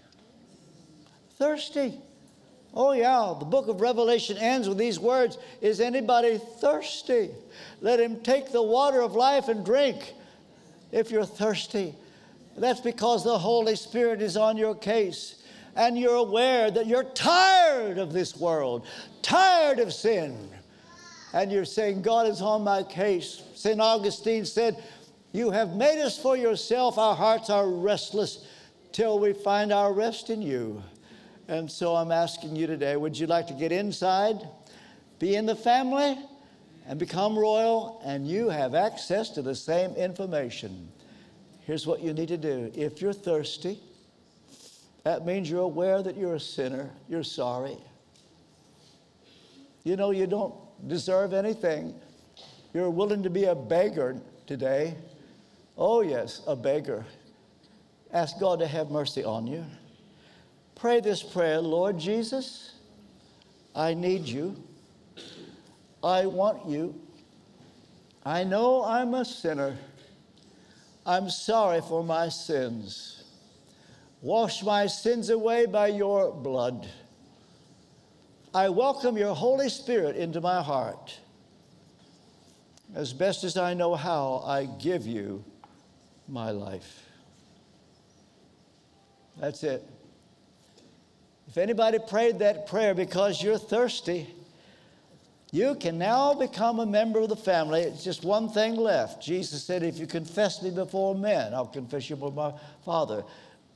Thirsty. 1.36 2.00
Oh, 2.72 2.92
yeah, 2.92 3.34
the 3.38 3.44
book 3.44 3.68
of 3.68 3.82
Revelation 3.82 4.38
ends 4.38 4.66
with 4.66 4.78
these 4.78 4.98
words 4.98 5.36
Is 5.60 5.82
anybody 5.82 6.40
thirsty? 6.58 7.32
Let 7.82 8.00
him 8.00 8.22
take 8.22 8.50
the 8.50 8.62
water 8.62 9.02
of 9.02 9.14
life 9.14 9.48
and 9.48 9.62
drink 9.62 10.14
if 10.90 11.10
you're 11.10 11.26
thirsty. 11.26 11.96
That's 12.56 12.80
because 12.80 13.24
the 13.24 13.38
Holy 13.38 13.76
Spirit 13.76 14.22
is 14.22 14.38
on 14.38 14.56
your 14.56 14.74
case 14.74 15.42
and 15.76 15.98
you're 15.98 16.14
aware 16.14 16.70
that 16.70 16.86
you're 16.86 17.04
tired 17.04 17.98
of 17.98 18.12
this 18.12 18.36
world, 18.36 18.86
tired 19.22 19.78
of 19.78 19.92
sin, 19.92 20.48
and 21.32 21.50
you're 21.50 21.64
saying, 21.64 22.02
God 22.02 22.28
is 22.28 22.40
on 22.40 22.62
my 22.62 22.82
case. 22.84 23.42
St. 23.54 23.80
Augustine 23.80 24.44
said, 24.44 24.82
You 25.32 25.50
have 25.50 25.74
made 25.74 26.00
us 26.00 26.18
for 26.18 26.36
yourself. 26.36 26.96
Our 26.96 27.16
hearts 27.16 27.50
are 27.50 27.68
restless 27.68 28.46
till 28.92 29.18
we 29.18 29.32
find 29.32 29.72
our 29.72 29.92
rest 29.92 30.30
in 30.30 30.40
you. 30.40 30.82
And 31.48 31.70
so 31.70 31.96
I'm 31.96 32.12
asking 32.12 32.56
you 32.56 32.66
today 32.66 32.96
would 32.96 33.18
you 33.18 33.26
like 33.26 33.48
to 33.48 33.54
get 33.54 33.72
inside, 33.72 34.48
be 35.18 35.34
in 35.34 35.44
the 35.44 35.56
family, 35.56 36.18
and 36.86 36.98
become 36.98 37.36
royal? 37.36 38.00
And 38.04 38.26
you 38.26 38.48
have 38.48 38.74
access 38.76 39.30
to 39.30 39.42
the 39.42 39.54
same 39.54 39.90
information. 39.92 40.88
Here's 41.62 41.86
what 41.86 42.00
you 42.00 42.12
need 42.12 42.28
to 42.28 42.36
do 42.36 42.70
if 42.74 43.02
you're 43.02 43.12
thirsty, 43.12 43.80
that 45.04 45.24
means 45.24 45.50
you're 45.50 45.60
aware 45.60 46.02
that 46.02 46.16
you're 46.16 46.34
a 46.34 46.40
sinner, 46.40 46.90
you're 47.08 47.22
sorry. 47.22 47.76
You 49.84 49.96
know, 49.96 50.10
you 50.10 50.26
don't 50.26 50.54
deserve 50.88 51.34
anything. 51.34 51.94
You're 52.72 52.90
willing 52.90 53.22
to 53.22 53.30
be 53.30 53.44
a 53.44 53.54
beggar 53.54 54.20
today. 54.46 54.96
Oh, 55.76 56.00
yes, 56.00 56.42
a 56.46 56.56
beggar. 56.56 57.04
Ask 58.12 58.40
God 58.40 58.60
to 58.60 58.66
have 58.66 58.90
mercy 58.90 59.22
on 59.22 59.46
you. 59.46 59.64
Pray 60.74 61.00
this 61.00 61.22
prayer 61.22 61.60
Lord 61.60 61.98
Jesus, 61.98 62.72
I 63.74 63.94
need 63.94 64.22
you. 64.22 64.56
I 66.02 66.26
want 66.26 66.66
you. 66.66 66.94
I 68.24 68.44
know 68.44 68.84
I'm 68.84 69.14
a 69.14 69.24
sinner. 69.24 69.76
I'm 71.04 71.28
sorry 71.28 71.80
for 71.80 72.02
my 72.02 72.28
sins. 72.28 73.23
Wash 74.24 74.62
my 74.62 74.86
sins 74.86 75.28
away 75.28 75.66
by 75.66 75.88
your 75.88 76.32
blood. 76.32 76.88
I 78.54 78.70
welcome 78.70 79.18
your 79.18 79.34
Holy 79.34 79.68
Spirit 79.68 80.16
into 80.16 80.40
my 80.40 80.62
heart. 80.62 81.20
As 82.94 83.12
best 83.12 83.44
as 83.44 83.58
I 83.58 83.74
know 83.74 83.94
how, 83.94 84.42
I 84.46 84.64
give 84.64 85.06
you 85.06 85.44
my 86.26 86.52
life. 86.52 87.02
That's 89.38 89.62
it. 89.62 89.86
If 91.46 91.58
anybody 91.58 91.98
prayed 91.98 92.38
that 92.38 92.66
prayer 92.66 92.94
because 92.94 93.42
you're 93.42 93.58
thirsty, 93.58 94.26
you 95.52 95.74
can 95.74 95.98
now 95.98 96.32
become 96.32 96.80
a 96.80 96.86
member 96.86 97.20
of 97.20 97.28
the 97.28 97.36
family. 97.36 97.82
It's 97.82 98.02
just 98.02 98.24
one 98.24 98.48
thing 98.48 98.76
left. 98.76 99.22
Jesus 99.22 99.62
said, 99.62 99.82
If 99.82 99.98
you 99.98 100.06
confess 100.06 100.62
me 100.62 100.70
before 100.70 101.14
men, 101.14 101.52
I'll 101.52 101.66
confess 101.66 102.08
you 102.08 102.16
before 102.16 102.32
my 102.32 102.54
Father. 102.86 103.22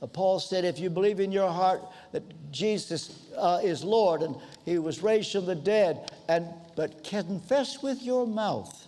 Uh, 0.01 0.07
Paul 0.07 0.39
said, 0.39 0.65
if 0.65 0.79
you 0.79 0.89
believe 0.89 1.19
in 1.19 1.31
your 1.31 1.49
heart 1.49 1.81
that 2.11 2.23
Jesus 2.51 3.27
uh, 3.37 3.59
is 3.63 3.83
Lord 3.83 4.21
and 4.21 4.35
he 4.65 4.77
was 4.77 5.03
raised 5.03 5.31
from 5.31 5.45
the 5.45 5.55
dead, 5.55 6.11
and, 6.27 6.47
but 6.75 7.03
confess 7.03 7.81
with 7.81 8.01
your 8.01 8.25
mouth. 8.25 8.87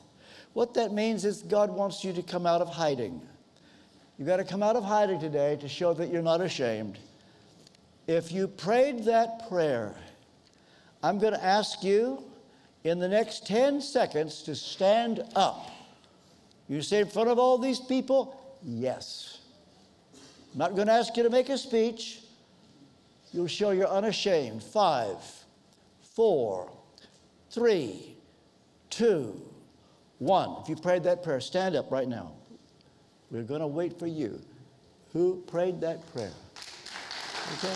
What 0.53 0.74
that 0.76 0.91
means 0.93 1.26
is 1.26 1.41
God 1.41 1.70
wants 1.70 2.03
you 2.03 2.14
to 2.14 2.22
come 2.22 2.45
out 2.45 2.62
of 2.62 2.70
hiding. 2.70 3.22
You've 4.18 4.28
got 4.28 4.38
to 4.38 4.43
come 4.43 4.62
out 4.62 4.76
of 4.76 4.84
hiding 4.84 5.20
today 5.20 5.57
to 5.62 5.68
show 5.68 5.93
that 5.95 6.12
you're 6.12 6.22
not 6.22 6.41
ashamed. 6.41 6.99
If 8.07 8.32
you 8.32 8.47
prayed 8.47 9.05
that 9.05 9.47
prayer, 9.47 9.95
I'm 11.01 11.18
going 11.18 11.34
to 11.34 11.43
ask 11.43 11.84
you 11.84 12.24
in 12.84 12.99
the 12.99 13.07
next 13.07 13.47
10 13.47 13.82
seconds 13.82 14.43
to 14.43 14.55
stand 14.55 15.24
up. 15.36 15.70
You 16.68 16.82
say 16.82 16.99
in 17.01 17.07
front 17.07 17.30
of 17.30 17.39
all 17.39 17.57
these 17.57 17.80
people? 17.80 18.39
Yes. 18.64 19.40
I'm 20.54 20.58
not 20.58 20.76
going 20.76 20.88
to 20.88 20.93
ask 20.93 21.16
you 21.16 21.24
to 21.24 21.30
make 21.30 21.47
a 21.47 21.58
speech. 21.58 22.20
You'll 23.32 23.47
show 23.47 23.72
you're 23.72 23.88
unashamed. 23.88 24.62
Five, 24.62 25.18
four, 26.14 26.70
three, 27.49 28.18
two, 28.89 29.41
one. 30.20 30.58
If 30.62 30.68
you 30.68 30.76
prayed 30.76 31.04
that 31.04 31.24
prayer, 31.24 31.39
stand 31.39 31.78
up 31.78 31.89
right 31.89 32.08
now. 32.08 32.34
We're 33.30 33.43
going 33.43 33.62
to 33.62 33.68
wait 33.68 33.97
for 33.97 34.08
you. 34.08 34.41
Who 35.14 35.41
prayed 35.47 35.80
that 35.82 36.06
prayer? 36.14 36.34
Okay. 37.58 37.74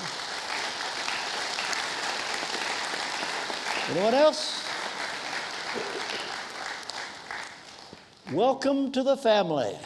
Anyone 3.92 4.14
else? 4.16 4.68
Welcome 8.34 8.92
to 8.92 9.04
the 9.04 9.16
family. 9.16 9.78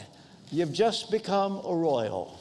You've 0.51 0.73
just 0.73 1.11
become 1.11 1.61
a 1.63 1.75
royal. 1.75 2.38